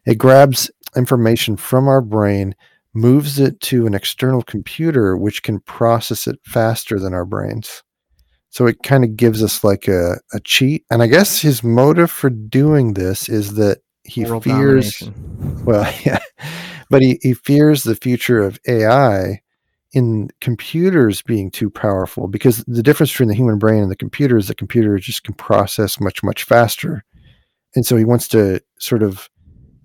it 0.06 0.18
grabs 0.18 0.72
information 0.96 1.58
from 1.58 1.88
our 1.88 2.02
brain 2.02 2.56
moves 2.94 3.40
it 3.40 3.60
to 3.62 3.86
an 3.86 3.94
external 3.94 4.42
computer 4.42 5.16
which 5.16 5.44
can 5.44 5.60
process 5.62 6.28
it 6.28 6.40
faster 6.46 7.00
than 7.00 7.14
our 7.14 7.26
brains. 7.26 7.84
So 8.50 8.68
it 8.68 8.84
kind 8.84 9.04
of 9.06 9.16
gives 9.16 9.42
us 9.42 9.64
like 9.64 9.88
a, 9.88 10.18
a 10.34 10.40
cheat. 10.42 10.84
And 10.92 11.02
I 11.02 11.08
guess 11.08 11.40
his 11.40 11.64
motive 11.64 12.12
for 12.12 12.30
doing 12.30 12.94
this 12.94 13.30
is 13.30 13.56
that 13.56 13.80
he 14.04 14.26
World 14.26 14.44
fears 14.44 15.00
domination. 15.00 15.66
well, 15.66 15.94
yeah. 16.06 16.20
But 16.90 17.02
he, 17.02 17.18
he 17.22 17.34
fears 17.34 17.84
the 17.84 17.96
future 17.96 18.42
of 18.44 18.60
AI 18.68 19.42
in 19.94 20.30
computers 20.42 21.22
being 21.22 21.50
too 21.52 21.70
powerful 21.70 22.28
because 22.28 22.64
the 22.66 22.84
difference 22.84 23.12
between 23.12 23.30
the 23.30 23.36
human 23.36 23.58
brain 23.58 23.82
and 23.82 23.92
the 23.92 23.96
computer 23.96 24.38
is 24.38 24.48
the 24.48 24.56
computer 24.56 24.98
just 24.98 25.24
can 25.24 25.34
process 25.36 26.00
much, 26.00 26.24
much 26.24 26.44
faster. 26.44 27.06
And 27.76 27.86
so 27.86 27.96
he 27.96 28.06
wants 28.06 28.28
to 28.30 28.62
sort 28.80 29.04
of 29.04 29.30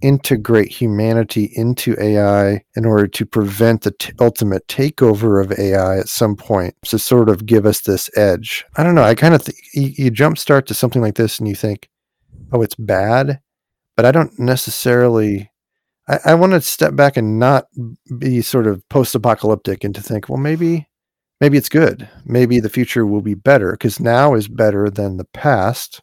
integrate 0.03 0.71
humanity 0.71 1.51
into 1.55 1.97
AI 2.01 2.63
in 2.75 2.85
order 2.85 3.07
to 3.07 3.27
prevent 3.27 3.83
the 3.83 3.93
t- 3.93 4.13
ultimate 4.21 4.67
takeover 4.69 5.43
of 5.43 5.59
AI 5.59 5.99
at 5.99 6.09
some 6.09 6.37
point 6.37 6.75
to 6.85 6.99
sort 6.99 7.29
of 7.29 7.47
give 7.47 7.65
us 7.65 7.81
this 7.81 8.11
edge. 8.17 8.65
I 8.77 8.83
don't 8.83 8.95
know. 8.95 9.03
I 9.03 9.15
kind 9.15 9.35
of 9.35 9.47
you, 9.73 9.93
you 9.97 10.11
jumpstart 10.11 10.67
to 10.67 10.75
something 10.75 11.03
like 11.03 11.15
this 11.15 11.39
and 11.39 11.49
you 11.49 11.55
think, 11.55 11.89
oh, 12.53 12.63
it's 12.63 12.75
bad, 12.75 13.41
but 13.97 14.05
I 14.05 14.13
don't 14.13 14.39
necessarily. 14.39 15.51
I, 16.09 16.19
I 16.27 16.35
want 16.35 16.53
to 16.53 16.61
step 16.61 16.95
back 16.95 17.17
and 17.17 17.39
not 17.39 17.67
be 18.19 18.41
sort 18.43 18.67
of 18.67 18.87
post-apocalyptic 18.91 19.83
and 19.83 19.95
to 19.95 20.03
think, 20.03 20.29
well, 20.29 20.39
maybe, 20.39 20.87
maybe 21.41 21.59
it's 21.59 21.69
good. 21.69 22.09
Maybe 22.25 22.61
the 22.61 22.69
future 22.69 23.05
will 23.07 23.23
be 23.23 23.35
better 23.35 23.73
because 23.73 23.99
now 23.99 24.35
is 24.35 24.47
better 24.47 24.89
than 24.89 25.17
the 25.17 25.25
past. 25.25 26.01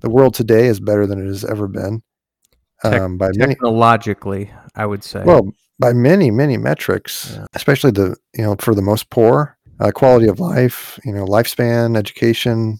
The 0.00 0.10
world 0.10 0.34
today 0.34 0.66
is 0.66 0.80
better 0.80 1.06
than 1.06 1.24
it 1.24 1.28
has 1.28 1.44
ever 1.44 1.66
been 1.66 2.02
Um, 2.84 3.18
by 3.18 3.30
many 3.34 3.54
Technologically, 3.54 4.50
I 4.76 4.86
would 4.86 5.02
say. 5.02 5.22
well 5.24 5.50
by 5.80 5.92
many 5.92 6.30
many 6.30 6.56
metrics 6.56 7.32
Yeah. 7.34 7.46
especially 7.54 7.90
the 7.90 8.16
you 8.34 8.44
know 8.44 8.54
for 8.60 8.74
the 8.74 8.82
most 8.82 9.10
poor 9.10 9.56
uh, 9.80 9.90
quality 9.92 10.28
of 10.28 10.38
life 10.40 10.98
you 11.04 11.12
know 11.12 11.24
lifespan 11.24 11.96
education 11.96 12.78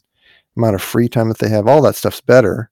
amount 0.56 0.74
of 0.76 0.82
free 0.82 1.08
time 1.08 1.28
that 1.28 1.38
they 1.38 1.48
have 1.48 1.66
all 1.66 1.82
that 1.82 1.96
stuff's 1.96 2.20
better 2.20 2.70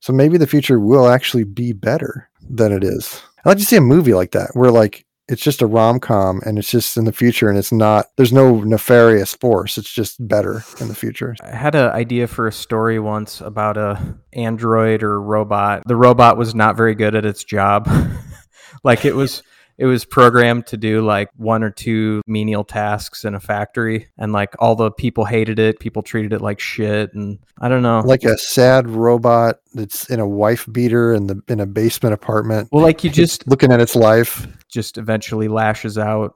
so 0.00 0.12
maybe 0.12 0.36
the 0.38 0.46
future 0.46 0.78
will 0.80 1.06
actually 1.08 1.44
be 1.44 1.72
better 1.72 2.28
than 2.50 2.72
it 2.72 2.82
is 2.84 3.22
i'd 3.44 3.50
like 3.50 3.58
to 3.58 3.64
see 3.64 3.76
a 3.76 3.80
movie 3.80 4.14
like 4.14 4.32
that 4.32 4.50
where 4.54 4.70
like 4.72 5.05
it's 5.28 5.42
just 5.42 5.62
a 5.62 5.66
rom-com 5.66 6.40
and 6.46 6.58
it's 6.58 6.70
just 6.70 6.96
in 6.96 7.04
the 7.04 7.12
future 7.12 7.48
and 7.48 7.58
it's 7.58 7.72
not 7.72 8.06
there's 8.16 8.32
no 8.32 8.60
nefarious 8.60 9.34
force 9.34 9.76
it's 9.76 9.92
just 9.92 10.16
better 10.28 10.62
in 10.80 10.88
the 10.88 10.94
future 10.94 11.34
I 11.42 11.54
had 11.54 11.74
an 11.74 11.90
idea 11.90 12.26
for 12.26 12.46
a 12.46 12.52
story 12.52 12.98
once 12.98 13.40
about 13.40 13.76
a 13.76 14.16
android 14.32 15.02
or 15.02 15.20
robot. 15.20 15.82
The 15.86 15.96
robot 15.96 16.36
was 16.36 16.54
not 16.54 16.76
very 16.76 16.94
good 16.94 17.14
at 17.14 17.24
its 17.24 17.44
job. 17.44 17.88
like 18.84 19.04
it 19.04 19.14
was 19.14 19.42
it 19.78 19.84
was 19.84 20.06
programmed 20.06 20.66
to 20.68 20.78
do 20.78 21.02
like 21.02 21.28
one 21.36 21.62
or 21.62 21.70
two 21.70 22.22
menial 22.26 22.64
tasks 22.64 23.26
in 23.26 23.34
a 23.34 23.40
factory 23.40 24.08
and 24.16 24.32
like 24.32 24.54
all 24.58 24.74
the 24.74 24.90
people 24.90 25.26
hated 25.26 25.58
it, 25.58 25.78
people 25.80 26.02
treated 26.02 26.32
it 26.32 26.40
like 26.40 26.60
shit 26.60 27.12
and 27.12 27.38
I 27.60 27.68
don't 27.68 27.82
know. 27.82 28.00
like 28.00 28.24
a 28.24 28.38
sad 28.38 28.88
robot 28.88 29.60
that's 29.74 30.08
in 30.08 30.18
a 30.18 30.26
wife 30.26 30.66
beater 30.70 31.12
in 31.12 31.26
the 31.26 31.42
in 31.48 31.60
a 31.60 31.66
basement 31.66 32.14
apartment 32.14 32.68
well 32.72 32.82
like 32.82 33.04
you 33.04 33.10
just 33.10 33.46
looking 33.48 33.72
at 33.72 33.80
its 33.80 33.94
life 33.94 34.46
just 34.76 34.98
eventually 34.98 35.48
lashes 35.48 35.96
out 35.96 36.34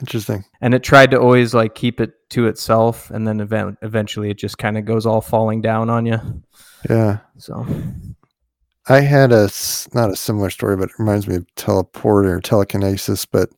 interesting 0.00 0.44
and 0.60 0.74
it 0.74 0.82
tried 0.82 1.12
to 1.12 1.20
always 1.20 1.54
like 1.54 1.76
keep 1.76 2.00
it 2.00 2.14
to 2.28 2.48
itself 2.48 3.10
and 3.12 3.28
then 3.28 3.38
event- 3.38 3.78
eventually 3.82 4.28
it 4.28 4.36
just 4.36 4.58
kind 4.58 4.76
of 4.76 4.84
goes 4.84 5.06
all 5.06 5.20
falling 5.20 5.60
down 5.60 5.88
on 5.88 6.04
you. 6.04 6.18
yeah 6.90 7.18
So 7.38 7.64
I 8.88 9.00
had 9.00 9.30
a 9.32 9.48
not 9.94 10.10
a 10.10 10.16
similar 10.16 10.50
story, 10.50 10.76
but 10.76 10.90
it 10.90 10.98
reminds 10.98 11.26
me 11.28 11.36
of 11.36 11.46
teleporter 11.56 12.36
or 12.36 12.40
telekinesis. 12.40 13.24
But 13.26 13.50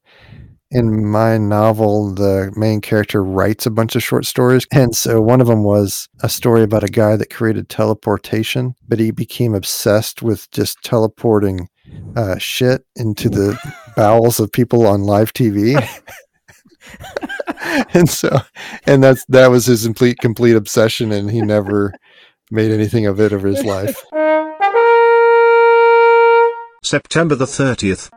in 0.70 1.06
my 1.06 1.38
novel, 1.38 2.14
the 2.14 2.52
main 2.56 2.80
character 2.80 3.22
writes 3.22 3.66
a 3.66 3.70
bunch 3.70 3.96
of 3.96 4.02
short 4.02 4.26
stories, 4.26 4.66
and 4.72 4.94
so 4.94 5.20
one 5.20 5.40
of 5.40 5.46
them 5.46 5.64
was 5.64 6.08
a 6.22 6.28
story 6.28 6.62
about 6.62 6.84
a 6.84 6.88
guy 6.88 7.16
that 7.16 7.30
created 7.30 7.68
teleportation, 7.68 8.74
but 8.86 8.98
he 8.98 9.10
became 9.10 9.54
obsessed 9.54 10.22
with 10.22 10.50
just 10.50 10.78
teleporting 10.82 11.68
uh, 12.16 12.38
shit 12.38 12.84
into 12.96 13.28
the 13.28 13.58
bowels 13.98 14.38
of 14.38 14.52
people 14.52 14.86
on 14.86 15.02
live 15.02 15.32
TV. 15.32 15.74
and 17.94 18.08
so 18.08 18.30
and 18.86 19.02
that's 19.02 19.24
that 19.26 19.50
was 19.50 19.66
his 19.66 19.84
complete 19.84 20.18
complete 20.20 20.54
obsession 20.54 21.10
and 21.10 21.30
he 21.30 21.42
never 21.42 21.92
made 22.50 22.70
anything 22.70 23.06
of 23.06 23.20
it 23.20 23.32
of 23.32 23.42
his 23.42 23.64
life 23.64 24.02
September 26.82 27.34
the 27.34 27.44
30th. 27.44 28.08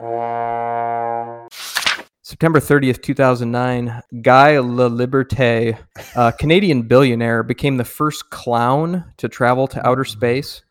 September 2.22 2.60
30th, 2.62 3.02
2009, 3.02 4.04
Guy 4.22 4.54
Laliberté, 4.54 5.78
a 6.15 6.32
Canadian 6.32 6.84
billionaire, 6.84 7.44
became 7.44 7.76
the 7.76 7.84
first 7.84 8.30
clown 8.30 9.04
to 9.17 9.28
travel 9.28 9.67
to 9.67 9.86
outer 9.86 10.06
space 10.06 10.62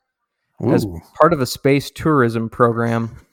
as 0.69 0.87
part 1.19 1.33
of 1.33 1.41
a 1.41 1.47
space 1.47 1.91
tourism 1.91 2.49
program. 2.49 3.27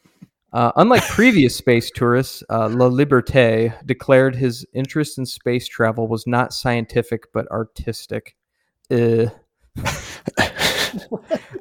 Uh, 0.57 0.71
unlike 0.77 1.03
previous 1.03 1.55
space 1.55 1.91
tourists, 1.91 2.43
uh, 2.49 2.67
Laliberté 2.67 3.75
declared 3.85 4.35
his 4.35 4.65
interest 4.73 5.19
in 5.19 5.25
space 5.27 5.67
travel 5.67 6.07
was 6.07 6.25
not 6.25 6.51
scientific 6.51 7.31
but 7.31 7.45
artistic. 7.51 8.35
Uh, 8.89 9.27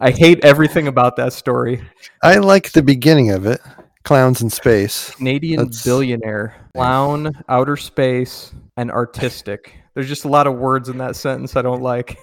I 0.00 0.12
hate 0.12 0.42
everything 0.42 0.88
about 0.88 1.16
that 1.16 1.34
story. 1.34 1.82
i 2.22 2.36
like 2.38 2.72
the 2.72 2.82
beginning 2.82 3.32
of 3.32 3.44
it 3.44 3.60
clowns 4.02 4.40
in 4.40 4.48
space 4.48 5.10
Canadian 5.10 5.58
That's- 5.58 5.84
billionaire, 5.84 6.56
clown, 6.74 7.32
outer 7.50 7.76
space, 7.76 8.54
and 8.78 8.90
artistic. 8.90 9.74
There's 9.92 10.08
just 10.08 10.24
a 10.24 10.28
lot 10.28 10.46
of 10.46 10.54
words 10.54 10.88
in 10.88 10.96
that 10.98 11.16
sentence 11.16 11.54
I 11.54 11.60
don't 11.60 11.82
like. 11.82 12.16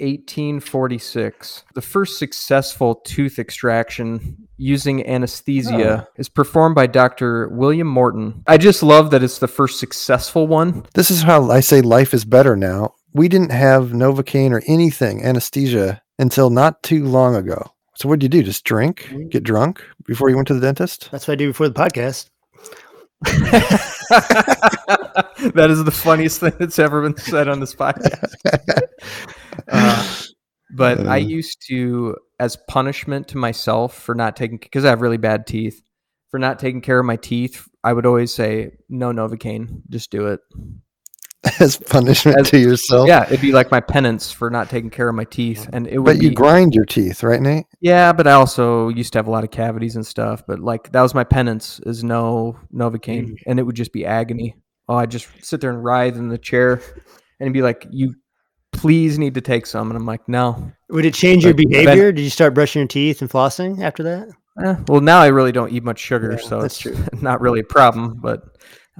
1846. 0.00 1.64
The 1.74 1.82
first 1.82 2.18
successful 2.18 2.96
tooth 3.04 3.38
extraction 3.38 4.48
using 4.56 5.06
anesthesia 5.06 6.08
is 6.16 6.28
performed 6.28 6.74
by 6.74 6.86
Dr. 6.86 7.48
William 7.48 7.86
Morton. 7.86 8.42
I 8.46 8.58
just 8.58 8.82
love 8.82 9.10
that 9.10 9.22
it's 9.22 9.38
the 9.38 9.48
first 9.48 9.78
successful 9.78 10.46
one. 10.46 10.84
this 10.94 11.10
is 11.10 11.22
how 11.22 11.50
i 11.50 11.60
say 11.60 11.80
life 11.80 12.12
is 12.12 12.24
better 12.24 12.56
now 12.56 12.92
we 13.12 13.28
didn't 13.28 13.52
have 13.52 13.90
novocaine 13.90 14.50
or 14.50 14.62
anything 14.66 15.24
anesthesia 15.24 16.02
until 16.18 16.50
not 16.50 16.82
too 16.82 17.04
long 17.04 17.36
ago 17.36 17.70
so 17.94 18.08
what 18.08 18.18
did 18.18 18.32
you 18.32 18.40
do 18.40 18.46
just 18.46 18.64
drink 18.64 19.02
mm-hmm. 19.04 19.28
get 19.28 19.42
drunk 19.42 19.82
before 20.06 20.28
you 20.30 20.36
went 20.36 20.48
to 20.48 20.54
the 20.54 20.60
dentist 20.60 21.08
That's 21.10 21.28
what 21.28 21.32
I 21.32 21.36
do 21.36 21.48
before 21.48 21.68
the 21.68 21.74
podcast. 21.74 22.30
that 25.54 25.66
is 25.70 25.82
the 25.82 25.90
funniest 25.90 26.38
thing 26.38 26.52
that's 26.58 26.78
ever 26.78 27.02
been 27.02 27.16
said 27.16 27.48
on 27.48 27.58
this 27.58 27.74
podcast. 27.74 28.34
Uh, 29.68 30.22
but 30.76 31.06
I 31.06 31.14
Uh. 31.14 31.16
used 31.16 31.64
to, 31.68 32.16
as 32.40 32.56
punishment 32.68 33.28
to 33.28 33.38
myself 33.38 33.94
for 33.94 34.14
not 34.14 34.36
taking, 34.36 34.58
because 34.58 34.84
I 34.84 34.90
have 34.90 35.00
really 35.00 35.16
bad 35.16 35.46
teeth, 35.46 35.80
for 36.30 36.38
not 36.38 36.58
taking 36.58 36.80
care 36.82 36.98
of 36.98 37.06
my 37.06 37.16
teeth, 37.16 37.66
I 37.82 37.92
would 37.92 38.04
always 38.06 38.32
say, 38.34 38.72
no 38.88 39.12
Novocaine, 39.12 39.82
just 39.88 40.10
do 40.10 40.26
it. 40.26 40.40
as 41.60 41.76
punishment 41.76 42.36
As- 42.40 42.50
to 42.50 42.58
yourself 42.58 43.06
Yeah, 43.06 43.24
it'd 43.26 43.40
be 43.40 43.52
like 43.52 43.70
my 43.70 43.80
penance 43.80 44.32
for 44.32 44.50
not 44.50 44.68
taking 44.68 44.90
care 44.90 45.08
of 45.08 45.14
my 45.14 45.22
teeth. 45.24 45.68
And 45.72 45.86
it 45.86 45.98
would 45.98 46.16
but 46.16 46.22
you 46.22 46.30
be, 46.30 46.34
grind 46.34 46.74
your 46.74 46.84
teeth 46.84 47.22
right 47.22 47.40
nate 47.40 47.64
yeah, 47.80 48.12
but 48.12 48.26
I 48.26 48.32
also 48.32 48.88
used 48.88 49.12
to 49.12 49.20
have 49.20 49.28
a 49.28 49.30
lot 49.30 49.44
of 49.44 49.50
cavities 49.52 49.94
and 49.94 50.04
stuff. 50.04 50.42
But 50.48 50.58
like, 50.58 50.90
that 50.90 51.00
was 51.00 51.14
my 51.14 51.22
penance 51.24 51.80
is 51.86 52.02
no 52.02 52.58
Novocaine. 52.74 53.36
And 53.46 53.58
it 53.60 53.62
would 53.62 53.76
just 53.76 53.92
be 53.92 54.04
agony. 54.04 54.56
Oh, 54.88 54.96
I'd 54.96 55.12
just 55.12 55.28
sit 55.42 55.60
there 55.60 55.70
and 55.70 55.82
writhe 55.82 56.16
in 56.16 56.28
the 56.28 56.38
chair 56.38 56.72
and 56.74 56.82
it'd 57.46 57.52
be 57.52 57.62
like, 57.62 57.86
you 57.90 58.14
please 58.80 59.18
need 59.18 59.34
to 59.34 59.40
take 59.40 59.66
some. 59.66 59.90
And 59.90 59.96
I'm 59.96 60.06
like, 60.06 60.28
no. 60.28 60.72
Would 60.90 61.04
it 61.04 61.14
change 61.14 61.44
your 61.44 61.52
Like, 61.52 61.66
then- 61.68 61.84
behavior? 61.84 62.12
Did 62.12 62.22
you 62.22 62.30
start 62.30 62.54
brushing 62.54 62.80
your 62.80 62.88
teeth 62.88 63.20
and 63.20 63.30
flossing 63.30 63.82
after 63.82 64.02
that? 64.04 64.28
Eh, 64.64 64.74
well, 64.88 65.00
now 65.00 65.20
I 65.20 65.28
really 65.28 65.52
don't 65.52 65.72
eat 65.72 65.84
much 65.84 66.00
sugar, 66.00 66.32
Yeah, 66.40 66.48
so 66.48 66.60
that's 66.62 66.84
it's 66.84 66.98
not 67.22 67.40
really 67.40 67.60
a 67.60 67.64
problem. 67.64 68.18
But 68.20 68.42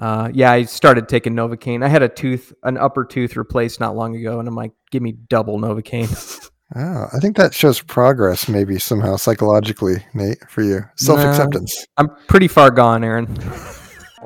uh, 0.01 0.31
yeah, 0.33 0.53
I 0.53 0.63
started 0.65 1.09
taking 1.09 1.35
Novocaine. 1.35 1.85
I 1.85 1.89
had 1.89 2.03
a 2.03 2.09
tooth, 2.09 2.53
an 2.63 2.77
upper 2.79 3.05
tooth 3.05 3.37
replaced 3.37 3.81
not 3.81 3.97
long 3.97 4.15
ago, 4.15 4.39
and 4.39 4.47
I'm 4.49 4.55
like, 4.55 4.71
give 4.93 5.03
me 5.03 5.13
double 5.13 5.59
Novocaine. 5.59 6.49
Oh, 6.77 7.07
I 7.15 7.19
think 7.19 7.39
that 7.39 7.55
shows 7.55 7.81
progress, 7.81 8.47
maybe 8.47 8.79
somehow 8.79 9.17
psychologically, 9.17 10.05
Nate, 10.13 10.37
for 10.51 10.61
you. 10.61 10.83
Self 10.97 11.19
acceptance. 11.21 11.87
I'm 11.97 12.11
pretty 12.27 12.47
far 12.47 12.71
gone, 12.71 13.03
Aaron. 13.03 13.27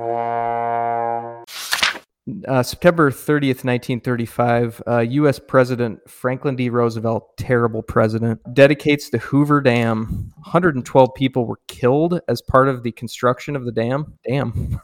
Uh, 2.46 2.62
September 2.62 3.10
30th, 3.10 3.64
1935, 3.64 4.82
uh, 4.86 4.98
U.S. 5.00 5.40
President 5.40 5.98
Franklin 6.08 6.54
D. 6.54 6.70
Roosevelt, 6.70 7.36
terrible 7.36 7.82
president, 7.82 8.40
dedicates 8.54 9.10
the 9.10 9.18
Hoover 9.18 9.60
Dam. 9.60 10.32
112 10.36 11.14
people 11.16 11.46
were 11.46 11.58
killed 11.66 12.20
as 12.28 12.40
part 12.40 12.68
of 12.68 12.84
the 12.84 12.92
construction 12.92 13.56
of 13.56 13.64
the 13.64 13.72
dam. 13.72 14.18
Damn. 14.24 14.80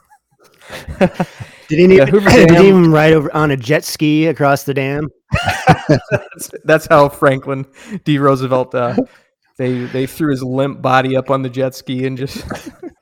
Did 1.69 1.79
he, 1.79 1.97
Yeah, 1.97 2.03
even, 2.03 2.07
Hoover 2.09 2.29
did 2.47 2.51
he 2.51 2.67
even 2.67 2.91
ride 2.91 3.13
over 3.13 3.33
on 3.33 3.51
a 3.51 3.57
jet 3.57 3.85
ski 3.85 4.25
across 4.25 4.63
the 4.63 4.73
dam? 4.73 5.07
that's, 5.87 6.51
that's 6.65 6.87
how 6.87 7.07
Franklin 7.07 7.65
D. 8.03 8.17
Roosevelt. 8.17 8.75
Uh, 8.75 8.97
they 9.57 9.85
they 9.85 10.05
threw 10.07 10.31
his 10.31 10.43
limp 10.43 10.81
body 10.81 11.15
up 11.15 11.29
on 11.29 11.41
the 11.41 11.49
jet 11.49 11.75
ski 11.75 12.05
and 12.05 12.17
just. 12.17 12.43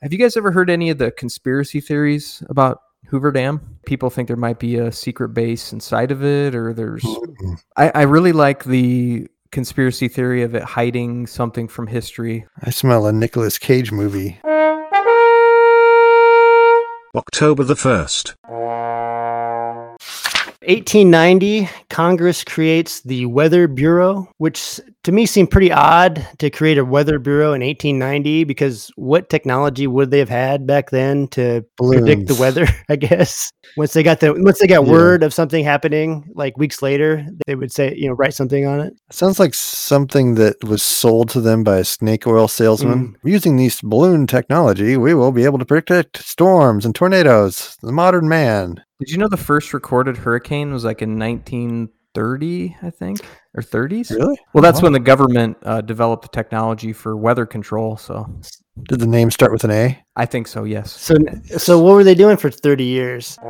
Have 0.02 0.14
you 0.14 0.20
guys 0.20 0.38
ever 0.38 0.52
heard 0.52 0.70
any 0.70 0.90
of 0.90 1.00
the 1.00 1.12
conspiracy 1.12 1.82
theories 1.82 2.44
about 2.50 2.82
Hoover 3.08 3.32
Dam? 3.32 3.78
People 3.86 4.10
think 4.10 4.28
there 4.28 4.38
might 4.38 4.60
be 4.60 4.78
a 4.78 4.92
secret 4.92 5.30
base 5.30 5.72
inside 5.72 6.12
of 6.12 6.24
it, 6.24 6.54
or 6.56 6.74
there's. 6.74 7.04
Mm-hmm. 7.04 7.54
I, 7.76 7.92
I 7.96 8.02
really 8.04 8.34
like 8.34 8.66
the 8.66 9.28
conspiracy 9.52 10.08
theory 10.08 10.44
of 10.44 10.56
it 10.56 10.64
hiding 10.64 11.26
something 11.28 11.68
from 11.68 11.88
history. 11.88 12.46
I 12.62 12.70
smell 12.70 13.08
a 13.08 13.14
Nicolas 13.14 13.58
Cage 13.58 13.92
movie. 13.92 14.40
October 17.16 17.64
the 17.64 17.74
1st. 17.74 18.36
1890, 20.62 21.70
Congress 21.90 22.44
creates 22.44 23.02
the 23.02 23.26
Weather 23.28 23.68
Bureau, 23.68 24.28
which 24.38 24.80
to 25.04 25.12
me 25.12 25.26
seemed 25.26 25.52
pretty 25.52 25.72
odd 25.72 26.26
to 26.40 26.50
create 26.50 26.78
a 26.78 26.84
weather 26.84 27.20
bureau 27.20 27.54
in 27.54 27.62
1890 27.62 28.44
because 28.44 28.92
what 28.96 29.30
technology 29.30 29.88
would 29.88 30.12
they 30.12 30.20
have 30.20 30.30
had 30.30 30.68
back 30.68 30.90
then 30.90 31.28
to 31.30 31.64
predict 31.78 32.28
the 32.28 32.36
weather? 32.36 32.68
I 32.90 32.96
guess 32.98 33.52
once 33.78 33.94
they 33.94 34.04
got 34.04 34.20
the 34.20 34.34
once 34.34 34.60
they 34.60 34.68
got 34.68 34.86
Yeah. 34.86 34.92
word 34.92 35.24
of 35.24 35.34
something 35.34 35.64
happening, 35.64 36.30
like 36.36 36.58
weeks 36.58 36.82
later, 36.82 37.26
they 37.46 37.56
would 37.56 37.72
say, 37.72 37.94
you 37.96 38.08
know, 38.08 38.16
write 38.16 38.34
something 38.34 38.66
on 38.66 38.80
it. 38.80 38.94
Sounds 39.12 39.40
like 39.40 39.54
something 39.54 40.36
that 40.36 40.62
was 40.64 40.84
sold 40.84 41.30
to 41.30 41.42
them 41.42 41.64
by 41.64 41.78
a 41.78 41.86
snake 41.86 42.28
oil 42.28 42.48
salesman. 42.48 43.10
Mm. 43.10 43.16
Using 43.24 43.56
these 43.56 43.80
balloon 43.82 44.28
technology, 44.28 44.98
we 44.98 45.14
will 45.14 45.32
be 45.32 45.46
able 45.46 45.60
to 45.60 45.66
predict 45.66 46.18
storms 46.18 46.86
and 46.86 46.94
tornadoes. 46.94 47.78
The 47.82 47.92
modern 47.92 48.28
man. 48.28 48.84
Did 49.00 49.10
you 49.12 49.18
know 49.18 49.28
the 49.28 49.38
first 49.38 49.74
recorded 49.74 50.18
hurricane 50.18 50.74
was 50.74 50.84
like 50.84 51.02
in 51.04 51.20
1930, 51.20 52.78
I 52.82 52.90
think, 52.90 53.20
or 53.56 53.62
30s? 53.62 54.10
Really? 54.10 54.40
Well, 54.54 54.62
that's 54.64 54.80
Wow. 54.82 54.86
when 54.86 54.94
the 54.94 55.00
government 55.00 55.58
uh, 55.64 55.82
developed 55.82 56.24
the 56.24 56.30
technology 56.30 56.94
for 56.94 57.16
weather 57.16 57.46
control. 57.46 57.98
So 57.98 58.28
Did 58.90 59.00
the 59.00 59.06
name 59.08 59.30
start 59.30 59.52
with 59.52 59.64
an 59.64 59.72
A? 59.72 60.04
I 60.16 60.26
think 60.26 60.48
so. 60.48 60.64
Yes. 60.64 60.92
So, 60.94 61.16
so 61.58 61.78
what 61.80 61.94
were 61.94 62.04
they 62.04 62.16
doing 62.16 62.38
for 62.38 62.50
30 62.50 62.84
years? 62.86 63.38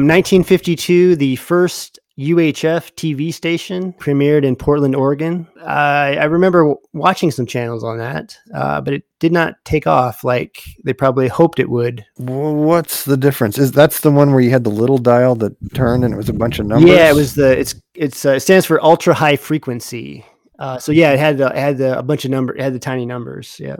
1952, 0.00 1.16
the 1.16 1.36
first 1.36 1.98
UHF 2.20 2.92
TV 2.96 3.32
station 3.32 3.94
premiered 3.94 4.44
in 4.44 4.54
Portland, 4.54 4.94
Oregon. 4.94 5.48
I 5.64 6.16
I 6.16 6.24
remember 6.24 6.60
w- 6.60 6.76
watching 6.92 7.30
some 7.30 7.46
channels 7.46 7.82
on 7.82 7.96
that, 7.98 8.36
uh, 8.54 8.82
but 8.82 8.92
it 8.92 9.04
did 9.20 9.32
not 9.32 9.54
take 9.64 9.86
off 9.86 10.22
like 10.22 10.62
they 10.84 10.92
probably 10.92 11.28
hoped 11.28 11.58
it 11.58 11.70
would. 11.70 12.04
Wh- 12.18 12.54
What's 12.54 13.04
the 13.04 13.16
difference? 13.16 13.56
Is 13.56 13.72
that's 13.72 14.00
the 14.00 14.10
one 14.10 14.32
where 14.32 14.40
you 14.40 14.50
had 14.50 14.64
the 14.64 14.70
little 14.70 14.98
dial 14.98 15.34
that 15.36 15.56
turned 15.74 16.04
and 16.04 16.12
it 16.12 16.16
was 16.18 16.28
a 16.28 16.34
bunch 16.34 16.58
of 16.58 16.66
numbers? 16.66 16.90
Yeah, 16.90 17.08
it 17.10 17.14
was 17.14 17.34
the 17.34 17.58
it's 17.58 17.74
it's 17.94 18.26
uh, 18.26 18.32
it 18.32 18.40
stands 18.40 18.66
for 18.66 18.84
ultra 18.84 19.14
high 19.14 19.36
frequency. 19.36 20.26
Uh, 20.58 20.78
so 20.78 20.92
yeah, 20.92 21.12
it 21.12 21.18
had 21.18 21.38
the, 21.38 21.46
it 21.46 21.56
had 21.56 21.78
the, 21.78 21.98
a 21.98 22.02
bunch 22.02 22.26
of 22.26 22.30
number, 22.30 22.54
it 22.54 22.60
had 22.60 22.74
the 22.74 22.78
tiny 22.78 23.06
numbers. 23.06 23.56
Yeah. 23.58 23.76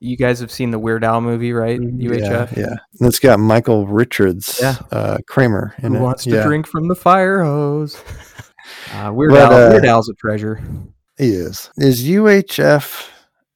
You 0.00 0.16
guys 0.16 0.38
have 0.40 0.50
seen 0.52 0.70
the 0.70 0.78
Weird 0.78 1.02
Al 1.04 1.20
movie, 1.20 1.52
right? 1.52 1.80
UHF. 1.80 2.56
Yeah, 2.56 2.60
yeah. 2.62 2.76
And 3.00 3.08
it's 3.08 3.18
got 3.18 3.40
Michael 3.40 3.86
Richards, 3.86 4.58
Yeah. 4.62 4.76
uh, 4.92 5.18
Kramer 5.26 5.74
in 5.82 5.92
Who 5.94 5.98
it. 5.98 6.02
wants 6.02 6.24
to 6.24 6.30
yeah, 6.30 6.42
drink 6.44 6.66
from 6.66 6.88
the 6.88 6.94
fire 6.96 7.42
hose? 7.42 8.00
Uh, 8.94 9.10
Weird 9.14 9.30
But, 9.32 9.50
Al. 9.50 9.52
uh, 9.68 9.70
Weird 9.70 9.86
Al's 9.86 10.10
a 10.10 10.14
treasure. 10.14 10.60
he 11.16 11.30
is. 11.30 11.70
Is 11.78 12.04
UHF? 12.06 13.08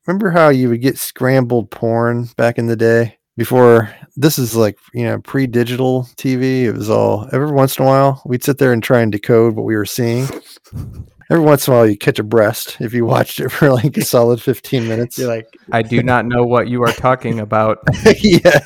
Remember 0.06 0.30
how 0.30 0.48
you 0.48 0.70
would 0.70 0.80
get 0.80 0.96
scrambled 0.98 1.70
porn 1.70 2.28
back 2.38 2.56
in 2.56 2.66
the 2.66 2.76
day? 2.76 3.18
Before 3.36 3.94
this 4.16 4.38
is 4.38 4.56
like 4.56 4.78
you 4.94 5.04
know 5.04 5.18
pre-digital 5.20 6.04
TV. 6.16 6.62
It 6.64 6.72
was 6.72 6.88
all 6.88 7.28
every 7.32 7.50
once 7.52 7.78
in 7.78 7.84
a 7.84 7.88
while 7.88 8.22
we'd 8.24 8.42
sit 8.44 8.56
there 8.58 8.72
and 8.72 8.82
try 8.82 9.00
and 9.00 9.12
decode 9.12 9.54
what 9.54 9.64
we 9.66 9.76
were 9.76 9.84
seeing. 9.86 10.26
Every 11.32 11.46
once 11.46 11.66
in 11.66 11.72
a 11.72 11.76
while 11.78 11.86
you 11.88 11.96
catch 11.96 12.18
a 12.18 12.22
breast 12.22 12.76
if 12.78 12.92
you 12.92 13.06
watched 13.06 13.40
it 13.40 13.48
for 13.48 13.72
like 13.72 13.96
a 13.96 14.04
solid 14.04 14.42
fifteen 14.42 14.86
minutes. 14.86 15.16
You're 15.16 15.28
like, 15.28 15.46
I 15.72 15.80
do 15.80 16.02
not 16.02 16.26
know 16.26 16.44
what 16.44 16.68
you 16.68 16.82
are 16.82 16.92
talking 16.92 17.40
about. 17.40 17.78
yeah. 18.20 18.60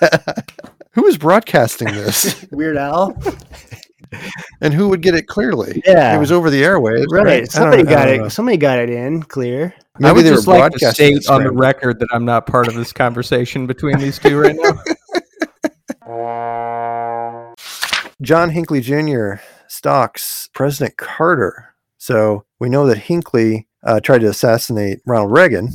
Who 0.90 1.02
was 1.02 1.16
broadcasting 1.16 1.86
this? 1.86 2.44
Weird 2.50 2.76
Al? 2.76 3.16
and 4.60 4.74
who 4.74 4.88
would 4.88 5.00
get 5.00 5.14
it 5.14 5.28
clearly? 5.28 5.80
Yeah. 5.86 6.16
It 6.16 6.18
was 6.18 6.32
over 6.32 6.50
the 6.50 6.62
airwaves. 6.64 7.06
right. 7.12 7.24
Right. 7.24 7.52
Somebody 7.52 7.84
got 7.84 8.08
it. 8.08 8.32
Somebody 8.32 8.56
got 8.56 8.80
it 8.80 8.90
in 8.90 9.22
clear. 9.22 9.72
I 9.94 9.98
Maybe 10.00 10.16
would 10.16 10.24
they 10.24 10.30
were 10.32 10.36
just 10.38 10.48
like 10.48 10.72
to 10.72 10.92
state 10.92 11.28
on 11.28 11.44
the 11.44 11.52
record 11.52 12.00
that 12.00 12.08
I'm 12.10 12.24
not 12.24 12.48
part 12.48 12.66
of 12.66 12.74
this 12.74 12.92
conversation 12.92 13.68
between 13.68 13.98
these 13.98 14.18
two 14.18 14.40
right 14.40 14.56
now. 16.04 17.54
John 18.22 18.50
Hinckley 18.50 18.80
Jr. 18.80 19.34
stalks 19.68 20.48
President 20.52 20.96
Carter. 20.96 21.65
So 22.06 22.44
we 22.60 22.68
know 22.68 22.86
that 22.86 22.98
Hinckley 22.98 23.66
uh, 23.82 23.98
tried 23.98 24.20
to 24.20 24.28
assassinate 24.28 25.00
Ronald 25.06 25.32
Reagan 25.32 25.70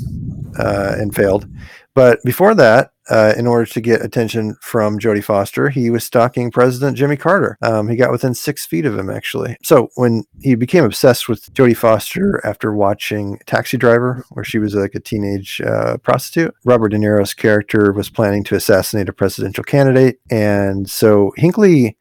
uh, 0.57 0.95
and 0.97 1.13
failed. 1.13 1.45
But 1.93 2.19
before 2.23 2.55
that, 2.55 2.91
uh, 3.09 3.33
in 3.35 3.45
order 3.45 3.65
to 3.65 3.81
get 3.81 4.01
attention 4.01 4.55
from 4.61 4.97
Jodie 4.97 5.25
Foster, 5.25 5.67
he 5.67 5.89
was 5.89 6.05
stalking 6.05 6.49
President 6.49 6.95
Jimmy 6.95 7.17
Carter. 7.17 7.57
Um, 7.61 7.89
he 7.89 7.97
got 7.97 8.11
within 8.11 8.33
six 8.33 8.65
feet 8.65 8.85
of 8.85 8.97
him, 8.97 9.09
actually. 9.09 9.57
So 9.61 9.89
when 9.95 10.23
he 10.39 10.55
became 10.55 10.85
obsessed 10.85 11.27
with 11.27 11.53
Jodie 11.53 11.75
Foster 11.75 12.39
after 12.45 12.73
watching 12.73 13.37
Taxi 13.45 13.75
Driver, 13.75 14.23
where 14.29 14.45
she 14.45 14.57
was 14.57 14.73
like 14.73 14.95
a 14.95 15.01
teenage 15.01 15.59
uh, 15.59 15.97
prostitute, 15.97 16.55
Robert 16.63 16.89
De 16.89 16.97
Niro's 16.97 17.33
character 17.33 17.91
was 17.91 18.09
planning 18.09 18.45
to 18.45 18.55
assassinate 18.55 19.09
a 19.09 19.13
presidential 19.13 19.65
candidate. 19.65 20.21
And 20.29 20.89
so 20.89 21.33
Hinckley 21.35 21.97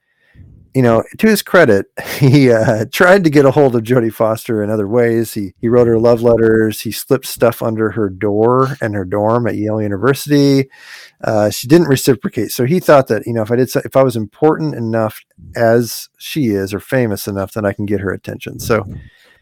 you 0.75 0.83
know, 0.83 1.03
to 1.19 1.27
his 1.27 1.43
credit, 1.43 1.87
he 2.19 2.51
uh, 2.51 2.85
tried 2.93 3.25
to 3.25 3.31
get 3.31 3.45
a 3.45 3.51
hold 3.51 3.75
of 3.75 3.83
Jodie 3.83 4.13
Foster 4.13 4.63
in 4.63 4.71
other 4.71 4.87
ways. 4.89 5.35
He 5.35 5.53
he 5.61 5.69
wrote 5.69 5.87
her 5.87 5.99
love 5.99 6.23
letters. 6.23 6.81
He 6.81 6.93
slipped 6.93 7.27
stuff 7.27 7.63
under 7.63 7.91
her 7.91 8.09
door 8.09 8.77
and 8.81 8.95
her 8.95 9.05
dorm 9.05 9.47
at 9.47 9.57
Yale 9.57 9.83
University. 9.83 10.69
Uh, 11.23 11.51
she 11.51 11.67
didn't 11.67 11.89
reciprocate, 11.89 12.51
so 12.53 12.65
he 12.65 12.81
thought 12.81 13.09
that 13.09 13.27
you 13.27 13.33
know 13.33 13.43
if 13.43 13.51
I 13.51 13.57
did 13.57 13.71
if 13.77 13.97
I 13.97 14.03
was 14.03 14.17
important 14.17 14.75
enough 14.75 15.21
as 15.57 16.09
she 16.19 16.49
is 16.49 16.73
or 16.73 16.81
famous 16.81 17.27
enough, 17.27 17.53
then 17.53 17.65
I 17.65 17.73
can 17.73 17.87
get 17.87 18.01
her 18.01 18.13
attention. 18.13 18.59
So 18.59 18.87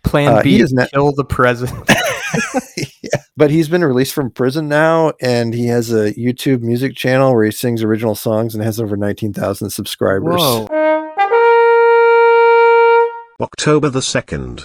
Plan 0.05 0.35
Uh, 0.35 0.43
B 0.43 0.61
is 0.61 0.73
not- 0.73 0.91
kill 0.91 1.13
the 1.13 1.25
president. 1.25 1.89
yeah. 3.03 3.21
But 3.37 3.51
he's 3.51 3.69
been 3.69 3.85
released 3.85 4.13
from 4.15 4.31
prison 4.31 4.69
now, 4.69 5.13
and 5.21 5.55
he 5.55 5.67
has 5.67 5.93
a 5.93 6.13
YouTube 6.15 6.61
music 6.61 6.95
channel 6.97 7.33
where 7.35 7.45
he 7.45 7.51
sings 7.51 7.83
original 7.83 8.15
songs 8.15 8.55
and 8.55 8.63
has 8.65 8.81
over 8.81 8.97
nineteen 8.97 9.33
thousand 9.33 9.71
subscribers. 9.71 10.41
October 13.41 13.89
the 13.89 14.01
2nd. 14.01 14.65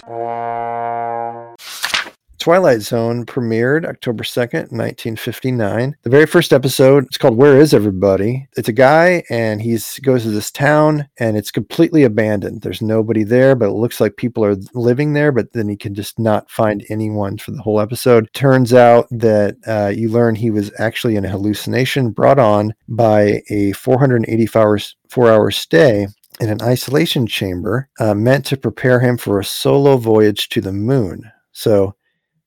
Twilight 2.40 2.80
Zone 2.80 3.24
premiered 3.24 3.86
October 3.86 4.24
2nd, 4.24 4.72
1959. 4.72 5.96
The 6.02 6.10
very 6.10 6.26
first 6.26 6.52
episode, 6.52 7.04
it's 7.04 7.16
called 7.16 7.36
Where 7.36 7.56
is 7.56 7.72
Everybody? 7.72 8.48
It's 8.56 8.68
a 8.68 8.72
guy 8.72 9.22
and 9.30 9.62
he's 9.62 10.00
goes 10.00 10.24
to 10.24 10.30
this 10.30 10.50
town 10.50 11.08
and 11.20 11.36
it's 11.36 11.52
completely 11.52 12.02
abandoned. 12.02 12.62
There's 12.62 12.82
nobody 12.82 13.22
there, 13.22 13.54
but 13.54 13.68
it 13.68 13.74
looks 13.74 14.00
like 14.00 14.16
people 14.16 14.44
are 14.44 14.56
living 14.74 15.12
there, 15.12 15.30
but 15.30 15.52
then 15.52 15.68
he 15.68 15.76
can 15.76 15.94
just 15.94 16.18
not 16.18 16.50
find 16.50 16.84
anyone 16.90 17.38
for 17.38 17.52
the 17.52 17.62
whole 17.62 17.80
episode. 17.80 18.28
Turns 18.34 18.74
out 18.74 19.06
that 19.12 19.56
uh, 19.68 19.92
you 19.94 20.08
learn 20.08 20.34
he 20.34 20.50
was 20.50 20.72
actually 20.80 21.14
in 21.14 21.24
a 21.24 21.30
hallucination 21.30 22.10
brought 22.10 22.40
on 22.40 22.74
by 22.88 23.40
a 23.50 23.70
484 23.70 24.60
hours, 24.60 24.96
four 25.08 25.30
hour 25.30 25.52
stay 25.52 26.08
in 26.40 26.48
an 26.48 26.62
isolation 26.62 27.26
chamber 27.26 27.88
uh, 28.00 28.14
meant 28.14 28.44
to 28.46 28.56
prepare 28.56 29.00
him 29.00 29.16
for 29.16 29.38
a 29.38 29.44
solo 29.44 29.96
voyage 29.96 30.48
to 30.50 30.60
the 30.60 30.72
moon. 30.72 31.30
So 31.52 31.94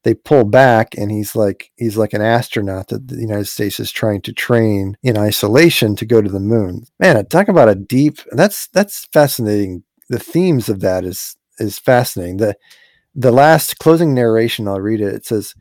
they 0.03 0.13
pull 0.13 0.45
back 0.45 0.95
and 0.97 1.11
he's 1.11 1.35
like 1.35 1.71
he's 1.75 1.97
like 1.97 2.13
an 2.13 2.21
astronaut 2.21 2.87
that 2.87 3.07
the 3.07 3.17
United 3.17 3.47
States 3.47 3.79
is 3.79 3.91
trying 3.91 4.21
to 4.21 4.33
train 4.33 4.97
in 5.03 5.17
isolation 5.17 5.95
to 5.97 6.05
go 6.05 6.21
to 6.21 6.29
the 6.29 6.39
moon. 6.39 6.83
Man, 6.99 7.25
talk 7.25 7.47
about 7.47 7.69
a 7.69 7.75
deep 7.75 8.19
that's 8.31 8.67
that's 8.67 9.05
fascinating. 9.11 9.83
The 10.09 10.19
themes 10.19 10.69
of 10.69 10.79
that 10.81 11.03
is 11.03 11.35
is 11.59 11.79
fascinating. 11.79 12.37
The 12.37 12.55
the 13.15 13.31
last 13.31 13.79
closing 13.79 14.13
narration, 14.13 14.67
I'll 14.67 14.79
read 14.79 15.01
it. 15.01 15.13
It 15.13 15.25
says 15.25 15.55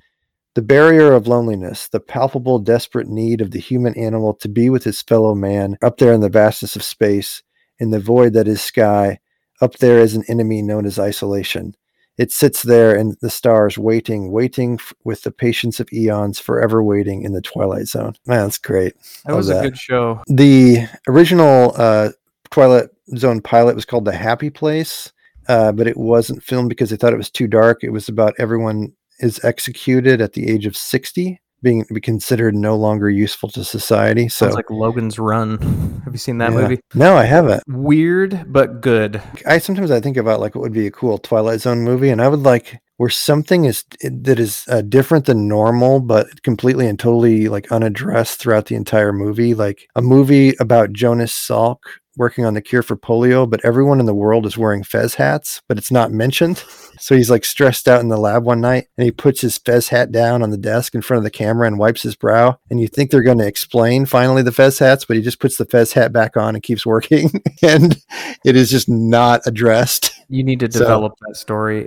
the 0.54 0.62
barrier 0.62 1.12
of 1.12 1.26
loneliness, 1.26 1.88
the 1.88 2.00
palpable, 2.00 2.58
desperate 2.58 3.08
need 3.08 3.40
of 3.40 3.50
the 3.50 3.58
human 3.58 3.94
animal 3.94 4.34
to 4.34 4.48
be 4.48 4.70
with 4.70 4.84
his 4.84 5.02
fellow 5.02 5.34
man 5.34 5.76
up 5.82 5.98
there 5.98 6.12
in 6.12 6.20
the 6.20 6.28
vastness 6.28 6.76
of 6.76 6.82
space, 6.82 7.42
in 7.78 7.90
the 7.90 8.00
void 8.00 8.32
that 8.34 8.48
is 8.48 8.60
sky, 8.60 9.18
up 9.60 9.74
there 9.74 9.98
is 9.98 10.14
an 10.14 10.24
enemy 10.28 10.62
known 10.62 10.86
as 10.86 10.98
isolation. 10.98 11.74
It 12.18 12.32
sits 12.32 12.62
there 12.62 12.96
in 12.96 13.16
the 13.20 13.28
stars, 13.28 13.76
waiting, 13.76 14.32
waiting 14.32 14.74
f- 14.74 14.94
with 15.04 15.22
the 15.22 15.30
patience 15.30 15.80
of 15.80 15.92
eons, 15.92 16.38
forever 16.38 16.82
waiting 16.82 17.22
in 17.22 17.32
the 17.32 17.42
twilight 17.42 17.88
zone. 17.88 18.14
Man, 18.26 18.44
that's 18.44 18.56
great. 18.58 18.94
That 19.24 19.32
Love 19.32 19.36
was 19.36 19.46
that. 19.48 19.64
a 19.64 19.68
good 19.68 19.78
show. 19.78 20.22
The 20.26 20.86
original 21.08 21.74
uh, 21.76 22.10
Twilight 22.50 22.88
Zone 23.16 23.42
pilot 23.42 23.74
was 23.74 23.84
called 23.84 24.06
The 24.06 24.16
Happy 24.16 24.48
Place, 24.48 25.12
uh, 25.48 25.72
but 25.72 25.86
it 25.86 25.96
wasn't 25.96 26.42
filmed 26.42 26.70
because 26.70 26.88
they 26.88 26.96
thought 26.96 27.12
it 27.12 27.18
was 27.18 27.30
too 27.30 27.46
dark. 27.46 27.84
It 27.84 27.90
was 27.90 28.08
about 28.08 28.34
everyone 28.38 28.94
is 29.18 29.42
executed 29.44 30.20
at 30.20 30.32
the 30.32 30.50
age 30.50 30.64
of 30.66 30.76
60, 30.76 31.40
being 31.66 31.84
be 31.92 32.00
considered 32.00 32.54
no 32.54 32.76
longer 32.76 33.10
useful 33.10 33.48
to 33.48 33.64
society. 33.64 34.28
So, 34.28 34.46
Sounds 34.46 34.54
like 34.54 34.70
Logan's 34.70 35.18
Run. 35.18 35.58
Have 36.04 36.14
you 36.14 36.18
seen 36.18 36.38
that 36.38 36.52
yeah. 36.52 36.60
movie? 36.60 36.80
No, 36.94 37.16
I 37.16 37.24
haven't. 37.24 37.64
Weird 37.66 38.44
but 38.52 38.80
good. 38.80 39.20
I 39.44 39.58
sometimes 39.58 39.90
I 39.90 40.00
think 40.00 40.16
about 40.16 40.38
like 40.38 40.54
what 40.54 40.62
would 40.62 40.72
be 40.72 40.86
a 40.86 40.92
cool 40.92 41.18
Twilight 41.18 41.60
Zone 41.60 41.82
movie, 41.82 42.10
and 42.10 42.22
I 42.22 42.28
would 42.28 42.44
like 42.44 42.78
where 42.98 43.10
something 43.10 43.64
is 43.64 43.84
that 44.00 44.38
is 44.38 44.64
uh, 44.68 44.82
different 44.82 45.26
than 45.26 45.48
normal, 45.48 45.98
but 45.98 46.44
completely 46.44 46.86
and 46.86 47.00
totally 47.00 47.48
like 47.48 47.72
unaddressed 47.72 48.38
throughout 48.38 48.66
the 48.66 48.76
entire 48.76 49.12
movie. 49.12 49.52
Like 49.52 49.88
a 49.96 50.02
movie 50.02 50.54
about 50.60 50.92
Jonas 50.92 51.32
Salk 51.32 51.78
working 52.16 52.44
on 52.44 52.54
the 52.54 52.62
cure 52.62 52.82
for 52.82 52.96
polio, 52.96 53.48
but 53.48 53.64
everyone 53.64 54.00
in 54.00 54.06
the 54.06 54.14
world 54.14 54.46
is 54.46 54.56
wearing 54.56 54.82
fez 54.82 55.14
hats, 55.14 55.62
but 55.68 55.78
it's 55.78 55.90
not 55.90 56.10
mentioned. 56.12 56.62
So 56.98 57.14
he's 57.14 57.28
like 57.28 57.44
stressed 57.44 57.88
out 57.88 58.00
in 58.00 58.08
the 58.08 58.16
lab 58.16 58.44
one 58.44 58.62
night 58.62 58.86
and 58.96 59.04
he 59.04 59.10
puts 59.10 59.42
his 59.42 59.58
fez 59.58 59.88
hat 59.90 60.10
down 60.10 60.42
on 60.42 60.48
the 60.48 60.56
desk 60.56 60.94
in 60.94 61.02
front 61.02 61.18
of 61.18 61.24
the 61.24 61.30
camera 61.30 61.66
and 61.66 61.78
wipes 61.78 62.00
his 62.02 62.16
brow. 62.16 62.58
And 62.70 62.80
you 62.80 62.88
think 62.88 63.10
they're 63.10 63.20
going 63.22 63.36
to 63.36 63.46
explain 63.46 64.06
finally 64.06 64.40
the 64.42 64.50
fez 64.50 64.78
hats, 64.78 65.04
but 65.04 65.14
he 65.14 65.22
just 65.22 65.38
puts 65.38 65.58
the 65.58 65.66
fez 65.66 65.92
hat 65.92 66.10
back 66.10 66.38
on 66.38 66.54
and 66.54 66.62
keeps 66.62 66.86
working. 66.86 67.30
and 67.62 67.98
it 68.46 68.56
is 68.56 68.70
just 68.70 68.88
not 68.88 69.42
addressed. 69.44 70.14
You 70.30 70.42
need 70.42 70.60
to 70.60 70.72
So- 70.72 70.78
develop 70.78 71.12
that 71.28 71.36
story. 71.36 71.86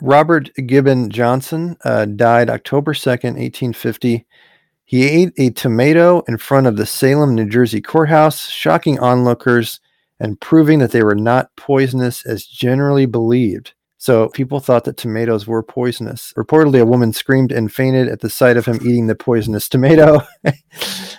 Robert 0.00 0.50
Gibbon 0.54 1.10
Johnson 1.10 1.76
uh, 1.84 2.04
died 2.04 2.48
October 2.50 2.92
2nd, 2.92 3.34
1850. 3.34 4.26
He 4.86 5.04
ate 5.04 5.32
a 5.36 5.50
tomato 5.50 6.22
in 6.28 6.38
front 6.38 6.68
of 6.68 6.76
the 6.76 6.86
Salem, 6.86 7.34
New 7.34 7.48
Jersey 7.48 7.80
courthouse, 7.80 8.48
shocking 8.48 9.00
onlookers 9.00 9.80
and 10.20 10.40
proving 10.40 10.78
that 10.78 10.92
they 10.92 11.02
were 11.02 11.16
not 11.16 11.50
poisonous 11.56 12.24
as 12.24 12.46
generally 12.46 13.04
believed. 13.04 13.74
So 13.98 14.28
people 14.28 14.60
thought 14.60 14.84
that 14.84 14.96
tomatoes 14.96 15.44
were 15.44 15.64
poisonous. 15.64 16.32
Reportedly, 16.36 16.80
a 16.80 16.86
woman 16.86 17.12
screamed 17.12 17.50
and 17.50 17.72
fainted 17.72 18.08
at 18.08 18.20
the 18.20 18.30
sight 18.30 18.56
of 18.56 18.66
him 18.66 18.76
eating 18.82 19.08
the 19.08 19.16
poisonous 19.16 19.68
tomato. 19.68 20.20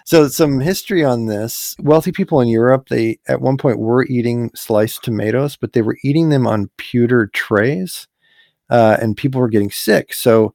so 0.06 0.30
some 0.30 0.62
history 0.62 1.04
on 1.04 1.26
this. 1.26 1.76
Wealthy 1.80 2.14
people 2.14 2.40
in 2.40 2.48
Europe, 2.48 2.88
they 2.88 3.20
at 3.28 3.42
one 3.42 3.58
point 3.58 3.80
were 3.80 4.06
eating 4.06 4.50
sliced 4.56 5.04
tomatoes, 5.04 5.58
but 5.58 5.74
they 5.74 5.82
were 5.82 5.98
eating 6.06 6.30
them 6.30 6.48
on 6.48 6.70
pewter 6.78 7.28
trays 7.34 8.08
uh, 8.70 8.98
and 9.02 9.18
people 9.18 9.42
were 9.42 9.50
getting 9.50 9.72
sick. 9.72 10.14
So 10.14 10.54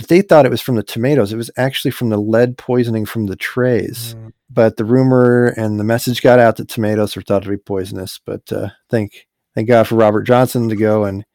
but 0.00 0.08
they 0.08 0.22
thought 0.22 0.46
it 0.46 0.50
was 0.50 0.62
from 0.62 0.76
the 0.76 0.82
tomatoes. 0.82 1.30
It 1.30 1.36
was 1.36 1.50
actually 1.58 1.90
from 1.90 2.08
the 2.08 2.16
lead 2.16 2.56
poisoning 2.56 3.04
from 3.04 3.26
the 3.26 3.36
trays. 3.36 4.16
But 4.48 4.78
the 4.78 4.84
rumor 4.86 5.48
and 5.58 5.78
the 5.78 5.84
message 5.84 6.22
got 6.22 6.38
out 6.38 6.56
that 6.56 6.70
tomatoes 6.70 7.14
were 7.14 7.22
thought 7.22 7.42
to 7.42 7.50
be 7.50 7.58
poisonous. 7.58 8.18
But 8.24 8.50
uh, 8.50 8.70
thank 8.88 9.28
thank 9.54 9.68
God 9.68 9.86
for 9.86 9.96
Robert 9.96 10.22
Johnson 10.22 10.70
to 10.70 10.76
go 10.76 11.04
and 11.04 11.26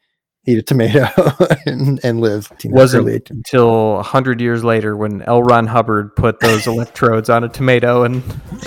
eat 0.48 0.58
a 0.58 0.64
tomato 0.64 1.08
and, 1.68 2.04
and 2.04 2.20
live. 2.20 2.52
Wasn't 2.66 3.08
18 3.08 3.38
until 3.38 4.00
a 4.00 4.04
hundred 4.04 4.42
years 4.42 4.64
later 4.64 4.98
when 4.98 5.22
L. 5.22 5.44
Ron 5.44 5.68
Hubbard 5.68 6.16
put 6.16 6.40
those 6.40 6.66
electrodes 6.68 7.30
on 7.30 7.44
a 7.44 7.50
tomato 7.50 8.02
and 8.02 8.24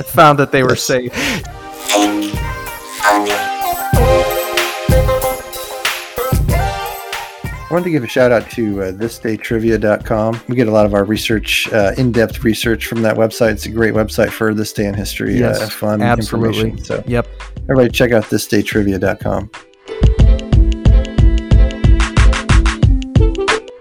found 0.06 0.38
that 0.38 0.52
they 0.52 0.62
were 0.62 0.76
safe. 0.76 1.12
I 7.70 7.74
wanted 7.74 7.84
to 7.84 7.90
give 7.90 8.02
a 8.02 8.06
shout 8.08 8.32
out 8.32 8.48
to 8.52 8.82
uh, 8.82 8.92
thisdaytrivia.com. 8.92 10.40
We 10.48 10.56
get 10.56 10.68
a 10.68 10.70
lot 10.70 10.86
of 10.86 10.94
our 10.94 11.04
research, 11.04 11.70
uh, 11.70 11.92
in 11.98 12.12
depth 12.12 12.42
research 12.42 12.86
from 12.86 13.02
that 13.02 13.16
website. 13.16 13.52
It's 13.52 13.66
a 13.66 13.70
great 13.70 13.92
website 13.92 14.30
for 14.30 14.54
this 14.54 14.72
day 14.72 14.86
in 14.86 14.94
history. 14.94 15.38
Yes, 15.38 15.60
uh, 15.60 15.68
fun 15.68 16.00
absolutely. 16.00 16.60
information. 16.70 16.84
So 16.84 17.04
Yep. 17.06 17.28
everybody 17.64 17.90
check 17.90 18.12
out 18.12 18.24
thisdaytrivia.com. 18.24 19.50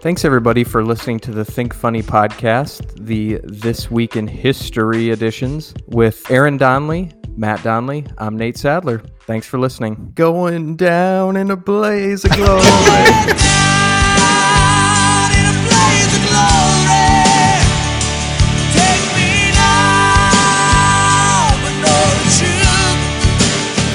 Thanks 0.02 0.26
everybody 0.26 0.66
for 0.66 0.84
listening 0.84 1.20
to 1.22 1.32
the 1.32 1.46
Think 1.46 1.74
Funny 1.74 2.04
podcast, 2.04 3.06
the 3.06 3.40
This 3.46 3.90
Week 3.90 4.18
in 4.18 4.28
History 4.28 5.12
editions 5.12 5.74
with 5.86 6.30
Aaron 6.30 6.58
Donley, 6.58 7.14
Matt 7.38 7.64
Donley. 7.64 8.06
I'm 8.18 8.36
Nate 8.36 8.58
Sadler. 8.58 9.02
Thanks 9.22 9.48
for 9.48 9.58
listening. 9.60 10.12
Going 10.14 10.76
down 10.76 11.38
in 11.38 11.52
a 11.52 11.56
blaze 11.58 12.26
of 12.26 12.32
glory. 12.34 12.64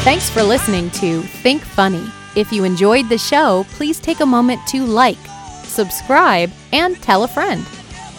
Thanks 0.03 0.29
for 0.29 0.43
listening 0.43 0.91
to 0.91 1.23
Think 1.23 1.63
Funny. 1.63 2.05
If 2.35 2.53
you 2.53 2.65
enjoyed 2.65 3.09
the 3.09 3.19
show, 3.19 3.65
please 3.71 4.01
take 4.01 4.19
a 4.19 4.27
moment 4.27 4.67
to 4.67 4.85
like, 4.85 5.17
subscribe, 5.63 6.51
and 6.73 7.01
tell 7.01 7.23
a 7.23 7.29
friend. 7.29 7.65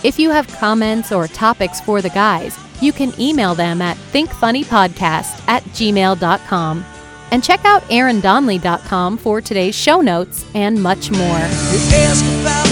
If 0.02 0.18
you 0.18 0.30
have 0.30 0.48
comments 0.48 1.12
or 1.12 1.28
topics 1.28 1.82
for 1.82 2.02
the 2.02 2.10
guys, 2.10 2.58
you 2.82 2.94
can 2.94 3.12
email 3.20 3.54
them 3.54 3.82
at 3.82 3.98
thinkfunnypodcast 3.98 5.46
at 5.50 5.64
gmail.com. 5.64 6.86
And 7.32 7.44
check 7.44 7.66
out 7.66 7.82
aarondonley.com 7.84 9.18
for 9.18 9.42
today's 9.42 9.76
show 9.76 10.00
notes 10.00 10.46
and 10.56 10.82
much 10.82 11.12
more. 11.12 12.63